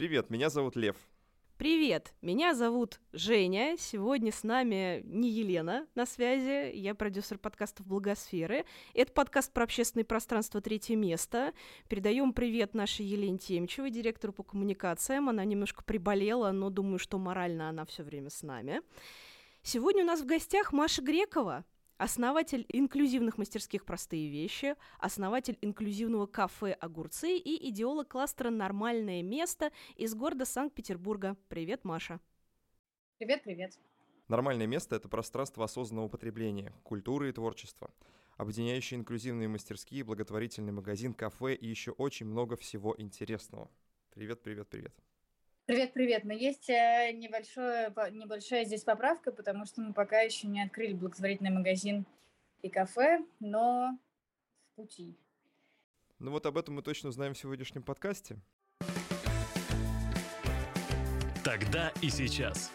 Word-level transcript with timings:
Привет, 0.00 0.30
меня 0.30 0.48
зовут 0.48 0.76
Лев. 0.76 0.96
Привет, 1.58 2.14
меня 2.22 2.54
зовут 2.54 3.02
Женя. 3.12 3.76
Сегодня 3.78 4.32
с 4.32 4.44
нами 4.44 5.02
не 5.04 5.28
Елена 5.28 5.86
на 5.94 6.06
связи. 6.06 6.74
Я 6.74 6.94
продюсер 6.94 7.36
подкастов 7.36 7.86
Благосферы. 7.86 8.64
Это 8.94 9.12
подкаст 9.12 9.52
про 9.52 9.64
общественное 9.64 10.06
пространство 10.06 10.62
«Третье 10.62 10.96
место». 10.96 11.52
Передаем 11.86 12.32
привет 12.32 12.72
нашей 12.72 13.04
Елене 13.04 13.36
Темчевой, 13.36 13.90
директору 13.90 14.32
по 14.32 14.42
коммуникациям. 14.42 15.28
Она 15.28 15.44
немножко 15.44 15.84
приболела, 15.84 16.50
но 16.50 16.70
думаю, 16.70 16.98
что 16.98 17.18
морально 17.18 17.68
она 17.68 17.84
все 17.84 18.02
время 18.02 18.30
с 18.30 18.42
нами. 18.42 18.80
Сегодня 19.62 20.02
у 20.02 20.06
нас 20.06 20.22
в 20.22 20.24
гостях 20.24 20.72
Маша 20.72 21.02
Грекова, 21.02 21.66
основатель 22.00 22.64
инклюзивных 22.70 23.36
мастерских 23.36 23.84
«Простые 23.84 24.30
вещи», 24.30 24.74
основатель 24.98 25.58
инклюзивного 25.60 26.26
кафе 26.26 26.72
«Огурцы» 26.72 27.36
и 27.36 27.68
идеолог 27.68 28.08
кластера 28.08 28.48
«Нормальное 28.48 29.22
место» 29.22 29.70
из 29.96 30.14
города 30.14 30.46
Санкт-Петербурга. 30.46 31.36
Привет, 31.48 31.84
Маша. 31.84 32.18
Привет, 33.18 33.42
привет. 33.44 33.78
Нормальное 34.28 34.66
место— 34.66 34.96
это 34.96 35.10
пространство 35.10 35.64
осознанного 35.64 36.08
потребления, 36.08 36.72
культуры 36.84 37.28
и 37.28 37.32
творчества, 37.32 37.90
объединяющие 38.38 38.98
инклюзивные 38.98 39.48
мастерские, 39.48 40.02
благотворительный 40.02 40.72
магазин, 40.72 41.12
кафе 41.12 41.54
и 41.54 41.66
еще 41.66 41.90
очень 41.90 42.24
много 42.24 42.56
всего 42.56 42.94
интересного. 42.96 43.70
Привет, 44.14 44.42
привет, 44.42 44.70
привет. 44.70 44.94
Привет, 45.66 45.92
привет. 45.92 46.24
Но 46.24 46.32
есть 46.32 46.68
э, 46.68 47.12
небольшое, 47.12 47.92
небольшая 48.10 48.64
здесь 48.64 48.82
поправка, 48.82 49.30
потому 49.30 49.66
что 49.66 49.80
мы 49.80 49.92
пока 49.92 50.20
еще 50.20 50.48
не 50.48 50.62
открыли 50.62 50.94
благотворительный 50.94 51.50
магазин 51.50 52.06
и 52.62 52.68
кафе, 52.68 53.24
но 53.38 53.98
в 54.72 54.76
пути. 54.76 55.16
Ну 56.18 56.32
вот 56.32 56.44
об 56.46 56.58
этом 56.58 56.74
мы 56.74 56.82
точно 56.82 57.10
узнаем 57.10 57.34
в 57.34 57.38
сегодняшнем 57.38 57.82
подкасте. 57.82 58.36
Тогда 61.44 61.92
и 62.02 62.10
сейчас. 62.10 62.72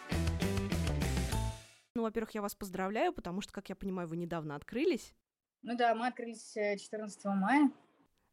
Ну, 1.94 2.02
во-первых, 2.02 2.34
я 2.34 2.42
вас 2.42 2.54
поздравляю, 2.54 3.12
потому 3.12 3.40
что, 3.40 3.52
как 3.52 3.68
я 3.68 3.76
понимаю, 3.76 4.08
вы 4.08 4.16
недавно 4.16 4.54
открылись. 4.54 5.14
Ну 5.62 5.76
да, 5.76 5.94
мы 5.94 6.06
открылись 6.06 6.52
14 6.52 7.24
э, 7.24 7.28
мая 7.30 7.70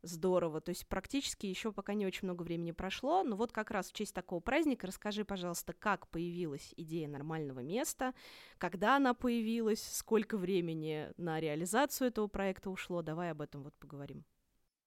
здорово. 0.03 0.61
То 0.61 0.69
есть 0.69 0.87
практически 0.87 1.45
еще 1.47 1.71
пока 1.71 1.93
не 1.93 2.05
очень 2.05 2.27
много 2.27 2.43
времени 2.43 2.71
прошло, 2.71 3.23
но 3.23 3.35
вот 3.35 3.51
как 3.51 3.71
раз 3.71 3.89
в 3.89 3.93
честь 3.93 4.13
такого 4.13 4.39
праздника 4.39 4.87
расскажи, 4.87 5.25
пожалуйста, 5.25 5.73
как 5.73 6.07
появилась 6.09 6.73
идея 6.77 7.07
нормального 7.07 7.61
места, 7.61 8.13
когда 8.57 8.97
она 8.97 9.13
появилась, 9.13 9.81
сколько 9.81 10.37
времени 10.37 11.09
на 11.17 11.39
реализацию 11.39 12.09
этого 12.09 12.27
проекта 12.27 12.69
ушло. 12.69 13.01
Давай 13.01 13.31
об 13.31 13.41
этом 13.41 13.63
вот 13.63 13.73
поговорим. 13.79 14.23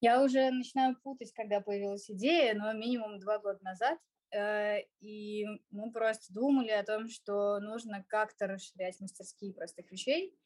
Я 0.00 0.22
уже 0.22 0.50
начинаю 0.50 0.94
путать, 1.02 1.32
когда 1.32 1.60
появилась 1.60 2.10
идея, 2.10 2.54
но 2.54 2.72
минимум 2.74 3.18
два 3.18 3.38
года 3.38 3.58
назад. 3.62 3.98
Э, 4.30 4.80
и 5.00 5.46
мы 5.70 5.90
просто 5.90 6.32
думали 6.34 6.70
о 6.70 6.84
том, 6.84 7.08
что 7.08 7.58
нужно 7.60 8.04
как-то 8.08 8.46
расширять 8.46 9.00
мастерские 9.00 9.54
простых 9.54 9.90
вещей, 9.90 10.36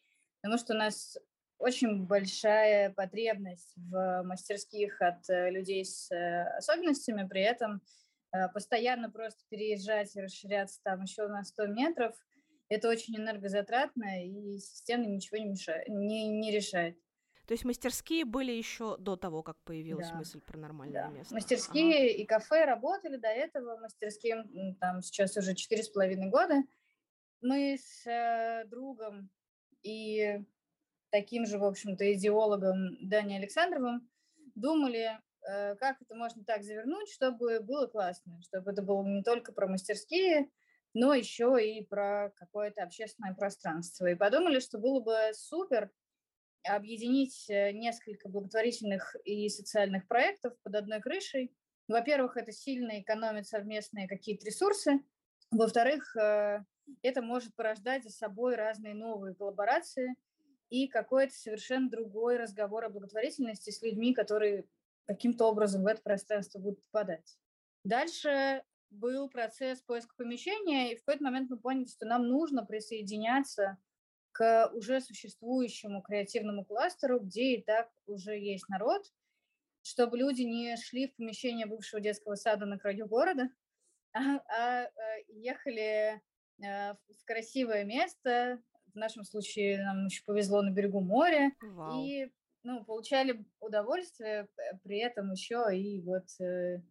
потому 0.40 0.58
что 0.58 0.74
у 0.74 0.76
нас 0.76 1.18
очень 1.60 2.06
большая 2.06 2.90
потребность 2.90 3.74
в 3.76 4.22
мастерских 4.24 5.00
от 5.00 5.28
э, 5.28 5.50
людей 5.50 5.84
с 5.84 6.10
э, 6.10 6.56
особенностями, 6.56 7.28
при 7.28 7.42
этом 7.42 7.82
э, 8.32 8.48
постоянно 8.48 9.10
просто 9.10 9.44
переезжать 9.50 10.16
и 10.16 10.22
расширяться 10.22 10.80
там 10.82 11.02
еще 11.02 11.28
на 11.28 11.44
100 11.44 11.66
метров, 11.66 12.16
это 12.70 12.88
очень 12.88 13.16
энергозатратно 13.16 14.24
и 14.24 14.58
системно 14.58 15.06
ничего 15.06 15.38
не, 15.38 15.50
мешает, 15.50 15.88
не, 15.88 16.28
не 16.28 16.50
решает. 16.50 16.96
То 17.46 17.52
есть 17.52 17.64
мастерские 17.64 18.24
были 18.24 18.52
еще 18.52 18.96
до 18.96 19.16
того, 19.16 19.42
как 19.42 19.60
появилась 19.64 20.08
да. 20.08 20.14
мысль 20.14 20.40
про 20.40 20.56
нормальное 20.56 21.08
да. 21.08 21.10
место? 21.10 21.34
Мастерские 21.34 21.96
ага. 21.96 22.22
и 22.22 22.24
кафе 22.24 22.64
работали 22.64 23.16
до 23.16 23.28
этого, 23.28 23.76
мастерские 23.76 24.44
там 24.80 25.02
сейчас 25.02 25.36
уже 25.36 25.54
четыре 25.54 25.82
с 25.82 25.88
половиной 25.88 26.30
года. 26.30 26.62
Мы 27.42 27.76
с 27.76 28.06
э, 28.06 28.64
другом 28.68 29.30
и 29.82 30.44
таким 31.10 31.46
же, 31.46 31.58
в 31.58 31.64
общем-то, 31.64 32.12
идеологом 32.14 32.96
Дани 33.00 33.34
Александровым, 33.34 34.08
думали, 34.54 35.18
э, 35.48 35.76
как 35.76 36.00
это 36.00 36.14
можно 36.14 36.44
так 36.44 36.62
завернуть, 36.62 37.10
чтобы 37.10 37.60
было 37.60 37.86
классно, 37.86 38.40
чтобы 38.42 38.70
это 38.70 38.82
было 38.82 39.04
не 39.04 39.22
только 39.22 39.52
про 39.52 39.68
мастерские, 39.68 40.48
но 40.94 41.14
еще 41.14 41.56
и 41.60 41.84
про 41.84 42.32
какое-то 42.36 42.82
общественное 42.82 43.34
пространство. 43.34 44.06
И 44.06 44.14
подумали, 44.14 44.60
что 44.60 44.78
было 44.78 45.00
бы 45.00 45.16
супер 45.34 45.90
объединить 46.64 47.48
э, 47.48 47.72
несколько 47.72 48.28
благотворительных 48.28 49.16
и 49.24 49.48
социальных 49.48 50.06
проектов 50.06 50.54
под 50.62 50.74
одной 50.74 51.00
крышей. 51.00 51.52
Во-первых, 51.88 52.36
это 52.36 52.52
сильно 52.52 53.00
экономит 53.00 53.46
совместные 53.46 54.08
какие-то 54.08 54.46
ресурсы. 54.46 55.00
Во-вторых, 55.50 56.14
э, 56.16 56.64
это 57.02 57.22
может 57.22 57.54
порождать 57.54 58.04
за 58.04 58.10
собой 58.10 58.56
разные 58.56 58.94
новые 58.94 59.34
коллаборации– 59.34 60.14
и 60.70 60.86
какой-то 60.88 61.34
совершенно 61.34 61.90
другой 61.90 62.38
разговор 62.38 62.84
о 62.84 62.90
благотворительности 62.90 63.70
с 63.70 63.82
людьми, 63.82 64.14
которые 64.14 64.64
каким-то 65.06 65.46
образом 65.46 65.82
в 65.82 65.86
это 65.86 66.00
пространство 66.00 66.60
будут 66.60 66.82
попадать. 66.84 67.36
Дальше 67.84 68.62
был 68.90 69.28
процесс 69.28 69.80
поиска 69.82 70.14
помещения, 70.16 70.92
и 70.92 70.96
в 70.96 71.00
какой-то 71.04 71.24
момент 71.24 71.50
мы 71.50 71.58
поняли, 71.58 71.86
что 71.86 72.06
нам 72.06 72.28
нужно 72.28 72.64
присоединяться 72.64 73.78
к 74.32 74.70
уже 74.74 75.00
существующему 75.00 76.02
креативному 76.02 76.64
кластеру, 76.64 77.20
где 77.20 77.56
и 77.56 77.62
так 77.62 77.90
уже 78.06 78.38
есть 78.38 78.68
народ, 78.68 79.04
чтобы 79.82 80.18
люди 80.18 80.42
не 80.42 80.76
шли 80.76 81.08
в 81.08 81.16
помещение 81.16 81.66
бывшего 81.66 82.00
детского 82.00 82.36
сада 82.36 82.66
на 82.66 82.78
краю 82.78 83.06
города, 83.06 83.48
а, 84.12 84.20
а, 84.20 84.84
а 84.84 84.90
ехали 85.28 86.20
э, 86.62 86.94
в 86.94 87.24
красивое 87.24 87.84
место, 87.84 88.62
в 88.92 88.96
нашем 88.96 89.24
случае 89.24 89.82
нам 89.82 90.06
еще 90.06 90.22
повезло 90.24 90.62
на 90.62 90.70
берегу 90.70 91.00
моря. 91.00 91.52
Вау. 91.62 92.04
И 92.04 92.30
ну, 92.62 92.84
получали 92.84 93.44
удовольствие, 93.60 94.48
при 94.82 94.98
этом 94.98 95.32
еще 95.32 95.64
и 95.72 96.00
вот 96.02 96.26
э, 96.40 96.82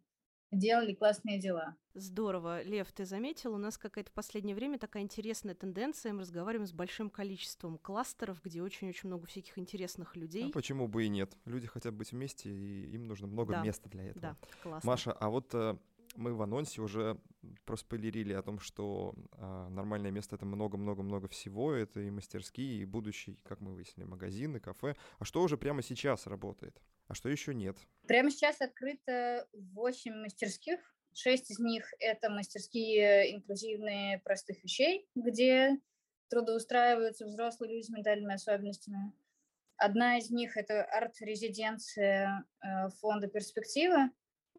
делали 0.50 0.94
классные 0.94 1.38
дела. 1.38 1.76
Здорово. 1.94 2.62
Лев, 2.62 2.90
ты 2.92 3.04
заметил, 3.04 3.54
у 3.54 3.58
нас 3.58 3.78
какая-то 3.78 4.10
в 4.10 4.14
последнее 4.14 4.54
время 4.54 4.78
такая 4.78 5.02
интересная 5.02 5.54
тенденция, 5.54 6.12
мы 6.12 6.20
разговариваем 6.20 6.66
с 6.66 6.72
большим 6.72 7.10
количеством 7.10 7.78
кластеров, 7.78 8.42
где 8.42 8.62
очень-очень 8.62 9.08
много 9.08 9.26
всяких 9.26 9.58
интересных 9.58 10.16
людей. 10.16 10.48
А 10.48 10.52
почему 10.52 10.88
бы 10.88 11.04
и 11.04 11.08
нет? 11.08 11.36
Люди 11.44 11.66
хотят 11.66 11.94
быть 11.94 12.12
вместе, 12.12 12.50
и 12.50 12.94
им 12.94 13.06
нужно 13.06 13.26
много 13.26 13.54
да. 13.54 13.62
места 13.62 13.88
для 13.88 14.04
этого. 14.08 14.20
Да, 14.20 14.36
классно. 14.62 14.90
Маша, 14.90 15.12
а 15.12 15.30
вот 15.30 15.54
э, 15.54 15.76
мы 16.16 16.34
в 16.34 16.42
анонсе 16.42 16.80
уже 16.80 17.18
проспойлерили 17.64 18.32
о 18.32 18.42
том, 18.42 18.58
что 18.58 19.14
а, 19.32 19.68
нормальное 19.68 20.10
место 20.10 20.36
это 20.36 20.44
много-много-много 20.44 21.28
всего, 21.28 21.72
это 21.72 22.00
и 22.00 22.10
мастерские, 22.10 22.82
и 22.82 22.84
будущий, 22.84 23.38
как 23.44 23.60
мы 23.60 23.74
выяснили, 23.74 24.06
магазины, 24.06 24.60
кафе. 24.60 24.96
А 25.18 25.24
что 25.24 25.42
уже 25.42 25.56
прямо 25.56 25.82
сейчас 25.82 26.26
работает? 26.26 26.80
А 27.08 27.14
что 27.14 27.28
еще 27.28 27.54
нет? 27.54 27.78
Прямо 28.06 28.30
сейчас 28.30 28.60
открыто 28.60 29.48
8 29.52 30.14
мастерских. 30.14 30.78
Шесть 31.12 31.50
из 31.50 31.58
них— 31.58 31.92
это 31.98 32.30
мастерские 32.30 33.34
инклюзивные 33.34 34.20
простых 34.20 34.62
вещей, 34.62 35.08
где 35.14 35.80
трудоустраиваются 36.28 37.26
взрослые 37.26 37.72
люди 37.72 37.86
с 37.86 37.90
ментальными 37.90 38.34
особенностями. 38.34 39.12
Одна 39.76 40.18
из 40.18 40.30
них— 40.30 40.56
это 40.58 40.84
арт-резиденция 40.84 42.44
э, 42.62 42.90
фонда 43.00 43.26
«Перспектива», 43.26 44.10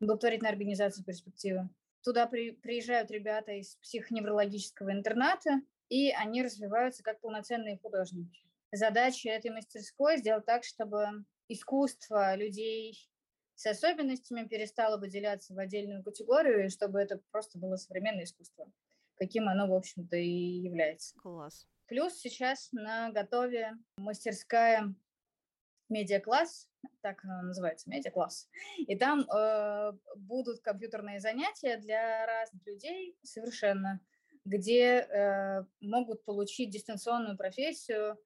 благотворительная 0.01 0.51
организация 0.51 1.03
«Перспектива». 1.05 1.69
Туда 2.03 2.25
при, 2.25 2.51
приезжают 2.51 3.11
ребята 3.11 3.53
из 3.53 3.75
психоневрологического 3.75 4.91
интерната, 4.91 5.61
и 5.87 6.09
они 6.11 6.43
развиваются 6.43 7.03
как 7.03 7.19
полноценные 7.21 7.77
художники. 7.77 8.41
Задача 8.71 9.29
этой 9.29 9.51
мастерской 9.51 10.17
сделать 10.17 10.45
так, 10.45 10.63
чтобы 10.63 11.25
искусство 11.47 12.35
людей 12.35 13.07
с 13.55 13.67
особенностями 13.67 14.47
перестало 14.47 14.97
выделяться 14.97 15.53
в 15.53 15.59
отдельную 15.59 16.03
категорию, 16.03 16.65
и 16.65 16.69
чтобы 16.69 16.99
это 16.99 17.21
просто 17.29 17.59
было 17.59 17.75
современное 17.75 18.23
искусство, 18.23 18.71
каким 19.15 19.47
оно, 19.47 19.67
в 19.67 19.73
общем-то, 19.73 20.15
и 20.15 20.61
является. 20.61 21.15
Класс. 21.19 21.67
Плюс 21.87 22.15
сейчас 22.15 22.69
на 22.71 23.11
готове 23.11 23.73
мастерская 23.97 24.95
медиа-класс, 25.89 26.70
так 27.01 27.23
называется, 27.23 27.89
медиа-класс. 27.89 28.49
И 28.77 28.95
там 28.95 29.21
э, 29.21 29.93
будут 30.15 30.61
компьютерные 30.61 31.19
занятия 31.19 31.77
для 31.77 32.25
разных 32.25 32.65
людей 32.65 33.15
совершенно, 33.23 33.99
где 34.45 34.99
э, 34.99 35.65
могут 35.81 36.23
получить 36.25 36.71
дистанционную 36.71 37.37
профессию, 37.37 38.17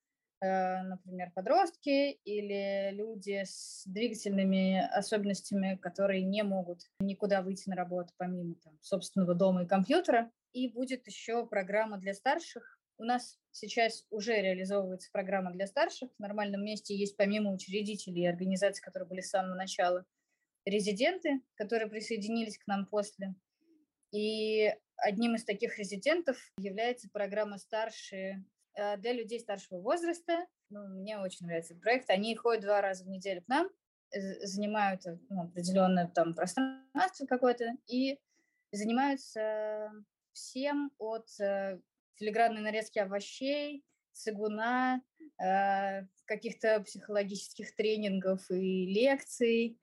э, 0.41 0.81
например, 0.83 1.31
подростки 1.33 2.11
или 2.11 2.91
люди 2.91 3.43
с 3.45 3.83
двигательными 3.85 4.79
особенностями, 4.93 5.77
которые 5.81 6.23
не 6.23 6.43
могут 6.43 6.81
никуда 6.99 7.41
выйти 7.41 7.69
на 7.69 7.75
работу 7.75 8.13
помимо 8.17 8.55
там, 8.63 8.77
собственного 8.81 9.35
дома 9.35 9.63
и 9.63 9.67
компьютера. 9.67 10.31
И 10.53 10.69
будет 10.69 11.05
еще 11.05 11.45
программа 11.45 11.97
для 11.97 12.13
старших, 12.13 12.74
у 12.97 13.03
нас 13.03 13.39
сейчас 13.51 14.05
уже 14.09 14.41
реализовывается 14.41 15.09
программа 15.11 15.51
для 15.51 15.67
старших. 15.67 16.09
В 16.17 16.19
нормальном 16.21 16.63
месте 16.63 16.95
есть 16.95 17.17
помимо 17.17 17.51
учредителей 17.51 18.23
и 18.23 18.27
организаций, 18.27 18.83
которые 18.83 19.07
были 19.07 19.21
с 19.21 19.29
самого 19.29 19.55
начала, 19.55 20.05
резиденты, 20.65 21.41
которые 21.55 21.89
присоединились 21.89 22.57
к 22.57 22.67
нам 22.67 22.85
после. 22.85 23.35
И 24.11 24.73
одним 24.97 25.35
из 25.35 25.43
таких 25.43 25.77
резидентов 25.77 26.37
является 26.57 27.09
программа 27.09 27.57
«Старшие» 27.57 28.45
э, 28.73 28.97
для 28.97 29.13
людей 29.13 29.39
старшего 29.39 29.79
возраста. 29.79 30.45
Ну, 30.69 30.87
мне 30.87 31.17
очень 31.17 31.45
нравится 31.45 31.73
этот 31.73 31.83
проект. 31.83 32.09
Они 32.09 32.35
ходят 32.35 32.63
два 32.63 32.81
раза 32.81 33.03
в 33.03 33.07
неделю 33.07 33.41
к 33.41 33.47
нам, 33.47 33.69
занимают 34.11 35.01
ну, 35.29 35.43
определенное 35.43 36.07
там 36.07 36.33
пространство 36.33 37.25
какое-то 37.25 37.73
и 37.87 38.19
занимаются 38.71 39.91
всем 40.31 40.91
от 40.97 41.27
э, 41.39 41.79
филигранной 42.15 42.61
нарезки 42.61 42.99
овощей, 42.99 43.83
цигуна, 44.11 45.01
э, 45.41 46.05
каких-то 46.25 46.81
психологических 46.81 47.75
тренингов 47.75 48.49
и 48.49 48.85
лекций, 48.85 49.77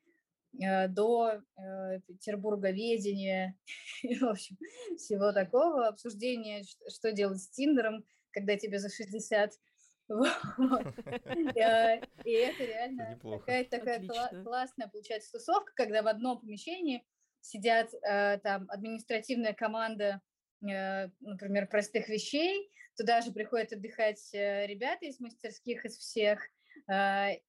э, 0.61 0.88
до 0.88 1.43
э, 1.56 2.00
Петербурговедения. 2.06 3.56
И, 4.02 4.14
в 4.17 4.25
общем, 4.25 4.56
всего 4.96 5.32
такого, 5.32 5.87
обсуждения, 5.87 6.64
что 6.88 7.12
делать 7.12 7.43
с 7.43 7.50
Тиндером, 7.50 8.05
когда 8.31 8.56
тебе 8.56 8.79
за 8.79 8.88
60. 8.88 9.52
Э, 10.08 12.00
и 12.25 12.32
это 12.32 12.64
реально 12.64 13.19
какая-то 13.23 13.79
такая 13.79 14.06
классная 14.44 14.88
получается 14.88 15.32
тусовка, 15.32 15.73
когда 15.75 16.02
в 16.02 16.06
одном 16.06 16.40
помещении 16.40 17.06
сидят 17.40 17.94
э, 17.94 18.38
там 18.38 18.67
административная 18.69 19.55
команда, 19.55 20.20
например, 20.62 21.67
простых 21.67 22.09
вещей, 22.09 22.70
туда 22.97 23.20
же 23.20 23.32
приходят 23.32 23.73
отдыхать 23.73 24.32
э, 24.32 24.67
ребята 24.67 25.06
из 25.06 25.20
мастерских, 25.20 25.85
из 25.85 25.97
всех, 25.99 26.41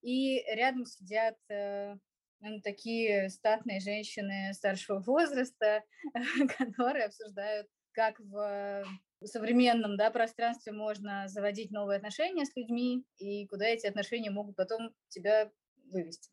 и 0.01 0.43
рядом 0.53 0.85
сидят 0.85 1.35
ну, 1.49 2.61
такие 2.61 3.29
статные 3.29 3.79
женщины 3.79 4.53
старшего 4.53 4.99
возраста, 4.99 5.81
которые 6.57 7.05
обсуждают, 7.05 7.67
как 7.93 8.19
в 8.19 8.83
современном 9.23 9.97
да, 9.97 10.11
пространстве 10.11 10.73
можно 10.73 11.27
заводить 11.27 11.71
новые 11.71 11.97
отношения 11.97 12.45
с 12.45 12.55
людьми 12.55 13.05
и 13.17 13.47
куда 13.47 13.65
эти 13.65 13.87
отношения 13.87 14.29
могут 14.29 14.55
потом 14.55 14.93
тебя 15.09 15.49
вывести. 15.85 16.31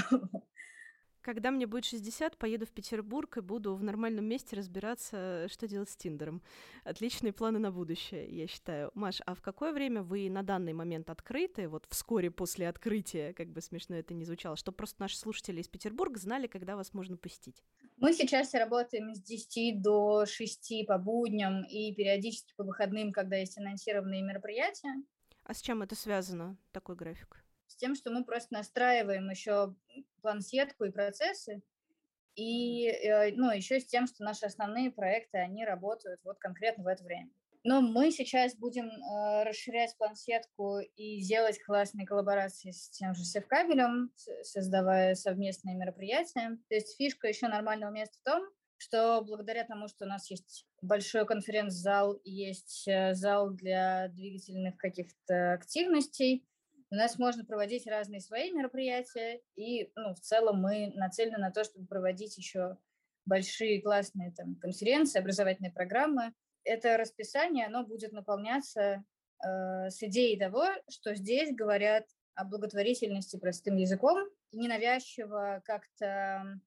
Когда 1.26 1.50
мне 1.50 1.66
будет 1.66 1.84
60, 1.84 2.38
поеду 2.38 2.66
в 2.66 2.70
Петербург 2.70 3.38
и 3.38 3.40
буду 3.40 3.74
в 3.74 3.82
нормальном 3.82 4.26
месте 4.26 4.54
разбираться, 4.54 5.48
что 5.50 5.66
делать 5.66 5.90
с 5.90 5.96
Тиндером. 5.96 6.40
Отличные 6.84 7.32
планы 7.32 7.58
на 7.58 7.72
будущее, 7.72 8.28
я 8.28 8.46
считаю. 8.46 8.92
Маш, 8.94 9.20
а 9.26 9.34
в 9.34 9.42
какое 9.42 9.72
время 9.72 10.04
вы 10.04 10.30
на 10.30 10.44
данный 10.44 10.72
момент 10.72 11.10
открыты, 11.10 11.66
вот 11.66 11.84
вскоре 11.88 12.30
после 12.30 12.68
открытия, 12.68 13.32
как 13.32 13.48
бы 13.48 13.60
смешно 13.60 13.96
это 13.96 14.14
ни 14.14 14.22
звучало, 14.22 14.54
чтобы 14.54 14.76
просто 14.76 15.02
наши 15.02 15.18
слушатели 15.18 15.60
из 15.60 15.66
Петербурга 15.66 16.16
знали, 16.20 16.46
когда 16.46 16.76
вас 16.76 16.94
можно 16.94 17.16
посетить? 17.16 17.60
Мы 17.96 18.12
сейчас 18.12 18.54
работаем 18.54 19.12
с 19.12 19.20
10 19.20 19.82
до 19.82 20.26
6 20.26 20.86
по 20.86 20.96
будням 20.96 21.64
и 21.64 21.92
периодически 21.92 22.54
по 22.56 22.62
выходным, 22.62 23.10
когда 23.10 23.34
есть 23.34 23.58
анонсированные 23.58 24.22
мероприятия. 24.22 25.02
А 25.42 25.54
с 25.54 25.60
чем 25.60 25.82
это 25.82 25.96
связано, 25.96 26.56
такой 26.70 26.94
график? 26.94 27.42
С 27.76 27.78
тем, 27.78 27.94
что 27.94 28.10
мы 28.10 28.24
просто 28.24 28.54
настраиваем 28.54 29.28
еще 29.28 29.74
план-сетку 30.22 30.84
и 30.84 30.90
процессы, 30.90 31.62
и 32.34 32.86
э, 32.88 33.32
ну, 33.34 33.50
еще 33.50 33.80
с 33.80 33.86
тем, 33.86 34.06
что 34.06 34.24
наши 34.24 34.46
основные 34.46 34.90
проекты, 34.90 35.38
они 35.38 35.64
работают 35.64 36.20
вот 36.24 36.38
конкретно 36.38 36.84
в 36.84 36.86
это 36.86 37.04
время. 37.04 37.30
Но 37.64 37.80
мы 37.80 38.12
сейчас 38.12 38.54
будем 38.54 38.86
э, 38.88 39.42
расширять 39.42 39.94
план-сетку 39.98 40.78
и 40.78 41.20
делать 41.20 41.62
классные 41.62 42.06
коллаборации 42.06 42.70
с 42.70 42.88
тем 42.90 43.14
же 43.14 43.24
Севкабелем, 43.24 44.10
создавая 44.42 45.14
совместные 45.14 45.76
мероприятия. 45.76 46.58
То 46.68 46.74
есть 46.74 46.96
фишка 46.96 47.28
еще 47.28 47.48
нормального 47.48 47.90
места 47.90 48.16
в 48.20 48.22
том, 48.22 48.48
что 48.78 49.22
благодаря 49.22 49.64
тому, 49.64 49.88
что 49.88 50.04
у 50.04 50.08
нас 50.08 50.30
есть 50.30 50.66
большой 50.80 51.26
конференц-зал, 51.26 52.20
есть 52.24 52.86
э, 52.88 53.14
зал 53.14 53.50
для 53.50 54.08
двигательных 54.08 54.76
каких-то 54.78 55.52
активностей, 55.52 56.46
у 56.90 56.94
нас 56.94 57.18
можно 57.18 57.44
проводить 57.44 57.86
разные 57.86 58.20
свои 58.20 58.52
мероприятия, 58.52 59.40
и 59.56 59.90
ну, 59.96 60.14
в 60.14 60.20
целом 60.20 60.60
мы 60.60 60.92
нацелены 60.94 61.38
на 61.38 61.50
то, 61.50 61.64
чтобы 61.64 61.86
проводить 61.86 62.36
еще 62.38 62.76
большие 63.24 63.82
классные 63.82 64.32
там, 64.32 64.54
конференции, 64.56 65.18
образовательные 65.18 65.72
программы. 65.72 66.32
Это 66.64 66.96
расписание, 66.96 67.66
оно 67.66 67.84
будет 67.84 68.12
наполняться 68.12 69.04
э, 69.44 69.90
с 69.90 70.02
идеей 70.02 70.38
того, 70.38 70.64
что 70.88 71.14
здесь 71.14 71.54
говорят 71.54 72.06
о 72.34 72.44
благотворительности 72.44 73.36
простым 73.36 73.76
языком, 73.76 74.28
ненавязчиво 74.52 75.62
как-то 75.64 76.60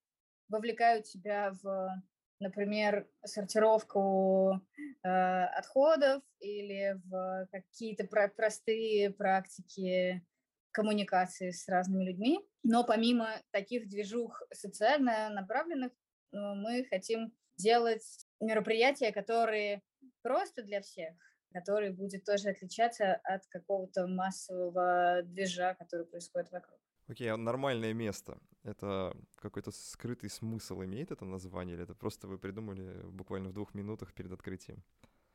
вовлекают 0.50 1.06
тебя 1.06 1.54
в 1.62 2.04
например, 2.40 3.08
сортировку 3.24 4.62
э, 5.04 5.08
отходов 5.08 6.24
или 6.40 7.00
в 7.06 7.48
какие-то 7.52 8.06
про- 8.06 8.30
простые 8.30 9.12
практики 9.12 10.26
коммуникации 10.72 11.52
с 11.52 11.68
разными 11.68 12.06
людьми. 12.06 12.40
Но 12.64 12.84
помимо 12.84 13.30
таких 13.52 13.90
движух 13.90 14.42
социально 14.54 15.30
направленных, 15.30 15.92
э, 15.92 16.38
мы 16.38 16.86
хотим 16.90 17.34
делать 17.58 18.26
мероприятия, 18.40 19.12
которые 19.12 19.82
просто 20.22 20.64
для 20.64 20.82
всех, 20.82 21.14
который 21.54 21.92
будет 21.92 22.24
тоже 22.24 22.50
отличаться 22.50 23.16
от 23.24 23.46
какого-то 23.48 24.08
массового 24.08 25.22
движа, 25.24 25.76
который 25.76 26.06
происходит 26.06 26.52
вокруг. 26.52 26.80
Окей, 27.10 27.28
okay, 27.28 27.32
а 27.32 27.38
нормальное 27.38 27.94
место. 27.94 28.38
Это 28.64 29.16
какой-то 29.36 29.72
скрытый 29.72 30.30
смысл 30.30 30.84
имеет 30.84 31.12
это 31.12 31.26
название, 31.26 31.76
или 31.76 31.84
это 31.84 31.96
просто 31.96 32.28
вы 32.28 32.38
придумали 32.38 33.02
буквально 33.06 33.50
в 33.50 33.54
двух 33.54 33.74
минутах 33.74 34.14
перед 34.14 34.32
открытием? 34.32 34.84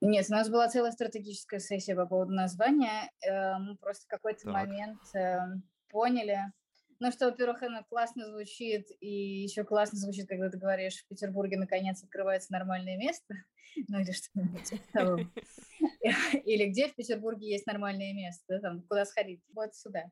Нет, 0.01 0.27
у 0.29 0.33
нас 0.33 0.49
была 0.49 0.69
целая 0.69 0.93
стратегическая 0.93 1.59
сессия 1.59 1.97
по 1.97 2.07
поводу 2.07 2.33
названия. 2.33 3.11
Э, 3.27 3.59
мы 3.59 3.77
просто 3.77 4.05
в 4.05 4.09
какой-то 4.09 4.45
так. 4.45 4.53
момент 4.53 5.01
э, 5.17 5.39
поняли, 5.89 6.39
ну, 7.01 7.11
что, 7.11 7.27
во-первых, 7.27 7.63
оно 7.65 7.83
классно 7.83 8.27
звучит, 8.27 8.87
и 9.01 9.43
еще 9.43 9.65
классно 9.65 9.99
звучит, 9.99 10.29
когда 10.29 10.51
ты 10.51 10.59
говоришь, 10.59 11.03
в 11.03 11.09
Петербурге 11.09 11.57
наконец 11.57 12.05
открывается 12.05 12.53
нормальное 12.53 12.97
место, 12.97 13.35
ну, 13.89 13.99
или 13.99 14.13
что-нибудь 14.13 14.81
Или 16.45 16.67
где 16.71 16.89
в 16.89 16.95
Петербурге 16.95 17.51
есть 17.51 17.67
нормальное 17.67 18.13
место, 18.13 18.61
там, 18.61 18.83
куда 18.83 19.05
сходить, 19.05 19.43
вот 19.53 19.75
сюда. 19.75 20.05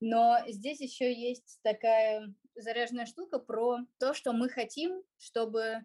Но 0.00 0.38
здесь 0.48 0.80
еще 0.80 1.12
есть 1.12 1.60
такая 1.62 2.34
заряженная 2.54 3.06
штука 3.06 3.38
про 3.38 3.78
то, 3.98 4.14
что 4.14 4.32
мы 4.32 4.48
хотим, 4.48 5.02
чтобы 5.18 5.84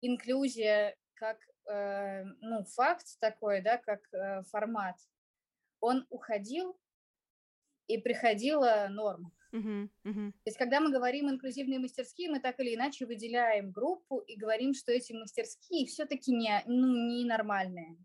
инклюзия 0.00 0.96
как 1.14 1.38
э, 1.70 2.24
ну, 2.40 2.64
факт 2.64 3.06
такой, 3.20 3.60
да, 3.60 3.78
как 3.78 4.00
э, 4.12 4.42
формат, 4.50 4.96
он 5.80 6.06
уходил 6.10 6.78
и 7.86 7.98
приходила 7.98 8.86
норма. 8.90 9.32
Uh-huh, 9.52 9.88
uh-huh. 10.04 10.32
То 10.32 10.46
есть, 10.46 10.56
когда 10.56 10.80
мы 10.80 10.90
говорим 10.90 11.28
инклюзивные 11.28 11.78
мастерские, 11.78 12.30
мы 12.30 12.40
так 12.40 12.58
или 12.58 12.74
иначе 12.74 13.04
выделяем 13.04 13.70
группу 13.70 14.18
и 14.18 14.36
говорим, 14.36 14.72
что 14.74 14.92
эти 14.92 15.12
мастерские 15.12 15.86
все-таки 15.86 16.32
не, 16.32 16.62
ну, 16.66 16.86
не 16.86 17.24
нормальные. 17.24 17.98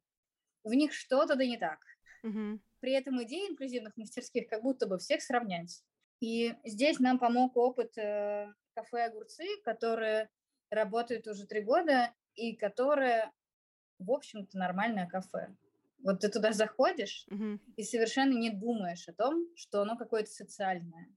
В 0.64 0.74
них 0.74 0.94
что-то 0.94 1.36
да 1.36 1.46
не 1.46 1.58
так. 1.58 1.80
Uh-huh. 2.24 2.60
При 2.80 2.94
этом 2.94 3.22
идея 3.24 3.50
инклюзивных 3.50 3.96
мастерских 3.98 4.48
как 4.48 4.62
будто 4.62 4.88
бы 4.88 4.98
всех 4.98 5.22
сравнять. 5.22 5.84
И 6.20 6.54
здесь 6.66 7.00
нам 7.00 7.20
помог 7.20 7.56
опыт 7.58 7.98
э, 7.98 8.48
кафе 8.74 9.06
«Огурцы», 9.06 9.46
которые 9.64 10.30
работают 10.70 11.28
уже 11.28 11.46
три 11.46 11.62
года 11.62 12.14
и 12.36 12.56
которое, 12.56 13.32
в 14.00 14.12
общем-то, 14.12 14.58
нормальное 14.58 15.08
кафе. 15.08 15.56
Вот 16.04 16.20
ты 16.20 16.30
туда 16.30 16.52
заходишь 16.52 17.26
mm-hmm. 17.32 17.60
и 17.76 17.84
совершенно 17.84 18.38
не 18.38 18.52
думаешь 18.52 19.08
о 19.08 19.14
том, 19.14 19.48
что 19.56 19.82
оно 19.82 19.98
какое-то 19.98 20.30
социальное. 20.30 21.08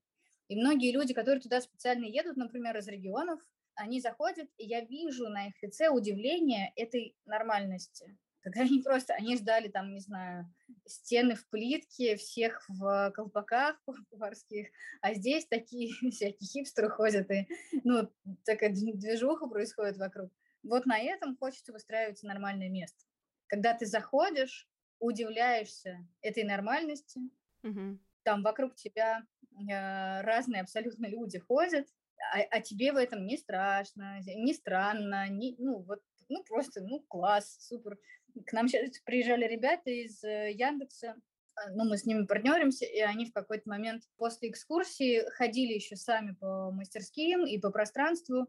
И 0.48 0.56
многие 0.56 0.92
люди, 0.92 1.14
которые 1.14 1.40
туда 1.40 1.60
специально 1.60 2.04
едут, 2.04 2.36
например, 2.36 2.76
из 2.76 2.88
регионов, 2.88 3.40
они 3.74 4.00
заходят, 4.00 4.48
и 4.56 4.66
я 4.66 4.80
вижу 4.84 5.28
на 5.28 5.48
их 5.48 5.62
лице 5.62 5.88
удивление 5.88 6.72
этой 6.76 7.14
нормальности 7.24 8.18
когда 8.42 8.62
они 8.62 8.82
просто, 8.82 9.14
они 9.14 9.36
ждали 9.36 9.68
там, 9.68 9.92
не 9.92 10.00
знаю, 10.00 10.52
стены 10.86 11.34
в 11.34 11.46
плитке, 11.48 12.16
всех 12.16 12.64
в 12.68 13.12
колпаках 13.14 13.80
поварских, 14.10 14.68
а 15.00 15.14
здесь 15.14 15.46
такие 15.46 15.92
всякие 16.10 16.48
хипстеры 16.48 16.88
ходят, 16.88 17.30
и, 17.30 17.46
ну, 17.84 18.10
такая 18.44 18.70
движуха 18.70 19.46
происходит 19.46 19.98
вокруг. 19.98 20.30
Вот 20.62 20.86
на 20.86 20.98
этом 20.98 21.36
хочется 21.36 21.72
выстраивать 21.72 22.22
нормальное 22.22 22.68
место. 22.68 23.04
Когда 23.46 23.74
ты 23.74 23.86
заходишь, 23.86 24.68
удивляешься 24.98 26.06
этой 26.20 26.44
нормальности, 26.44 27.20
угу. 27.62 27.98
там 28.22 28.42
вокруг 28.42 28.76
тебя 28.76 29.22
э, 29.52 30.20
разные 30.20 30.62
абсолютно 30.62 31.06
люди 31.06 31.38
ходят, 31.38 31.86
а, 32.32 32.40
а 32.50 32.60
тебе 32.60 32.92
в 32.92 32.96
этом 32.96 33.24
не 33.24 33.38
страшно, 33.38 34.20
не 34.20 34.52
странно, 34.52 35.28
не, 35.28 35.56
ну 35.58 35.78
вот, 35.80 36.00
ну 36.28 36.44
просто, 36.44 36.80
ну 36.82 37.00
класс, 37.00 37.56
супер. 37.60 37.98
К 38.46 38.52
нам 38.52 38.68
сейчас 38.68 38.98
приезжали 39.00 39.46
ребята 39.46 39.90
из 39.90 40.22
э, 40.24 40.52
Яндекса, 40.52 41.16
а, 41.56 41.70
ну, 41.70 41.84
мы 41.84 41.96
с 41.98 42.04
ними 42.04 42.26
партнеримся, 42.26 42.84
и 42.84 43.00
они 43.00 43.26
в 43.26 43.32
какой-то 43.32 43.68
момент 43.68 44.04
после 44.16 44.50
экскурсии 44.50 45.28
ходили 45.30 45.74
еще 45.74 45.96
сами 45.96 46.32
по 46.32 46.70
мастерским 46.70 47.44
и 47.44 47.58
по 47.58 47.70
пространству, 47.70 48.46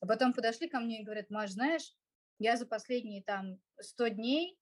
А 0.00 0.06
потом 0.06 0.32
подошли 0.32 0.68
ко 0.68 0.80
мне 0.80 1.00
и 1.00 1.04
говорят, 1.04 1.30
Маш, 1.30 1.50
знаешь, 1.50 1.94
я 2.38 2.56
за 2.56 2.66
последние 2.66 3.22
там 3.22 3.60
100 3.78 4.08
дней 4.08 4.58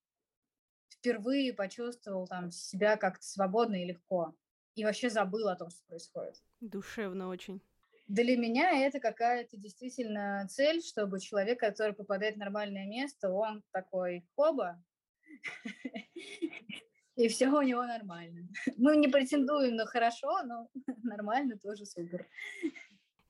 впервые 0.90 1.54
почувствовал 1.54 2.26
там 2.26 2.50
себя 2.50 2.96
как-то 2.96 3.24
свободно 3.24 3.76
и 3.76 3.86
легко. 3.86 4.36
И 4.74 4.84
вообще 4.84 5.10
забыл 5.10 5.48
о 5.48 5.56
том, 5.56 5.70
что 5.70 5.82
происходит. 5.86 6.36
Душевно 6.60 7.28
очень. 7.28 7.60
Для 8.10 8.36
меня 8.36 8.72
это 8.72 8.98
какая-то 8.98 9.56
действительно 9.56 10.44
цель, 10.50 10.82
чтобы 10.82 11.20
человек, 11.20 11.60
который 11.60 11.94
попадает 11.94 12.34
в 12.34 12.38
нормальное 12.38 12.84
место, 12.84 13.30
он 13.30 13.62
такой 13.70 14.26
хоба, 14.34 14.82
и 17.14 17.28
все 17.28 17.50
у 17.50 17.62
него 17.62 17.84
нормально. 17.84 18.48
Мы 18.76 18.96
не 18.96 19.06
претендуем 19.06 19.76
на 19.76 19.86
хорошо, 19.86 20.42
но 20.42 20.68
нормально 21.04 21.56
тоже 21.56 21.86
супер. 21.86 22.26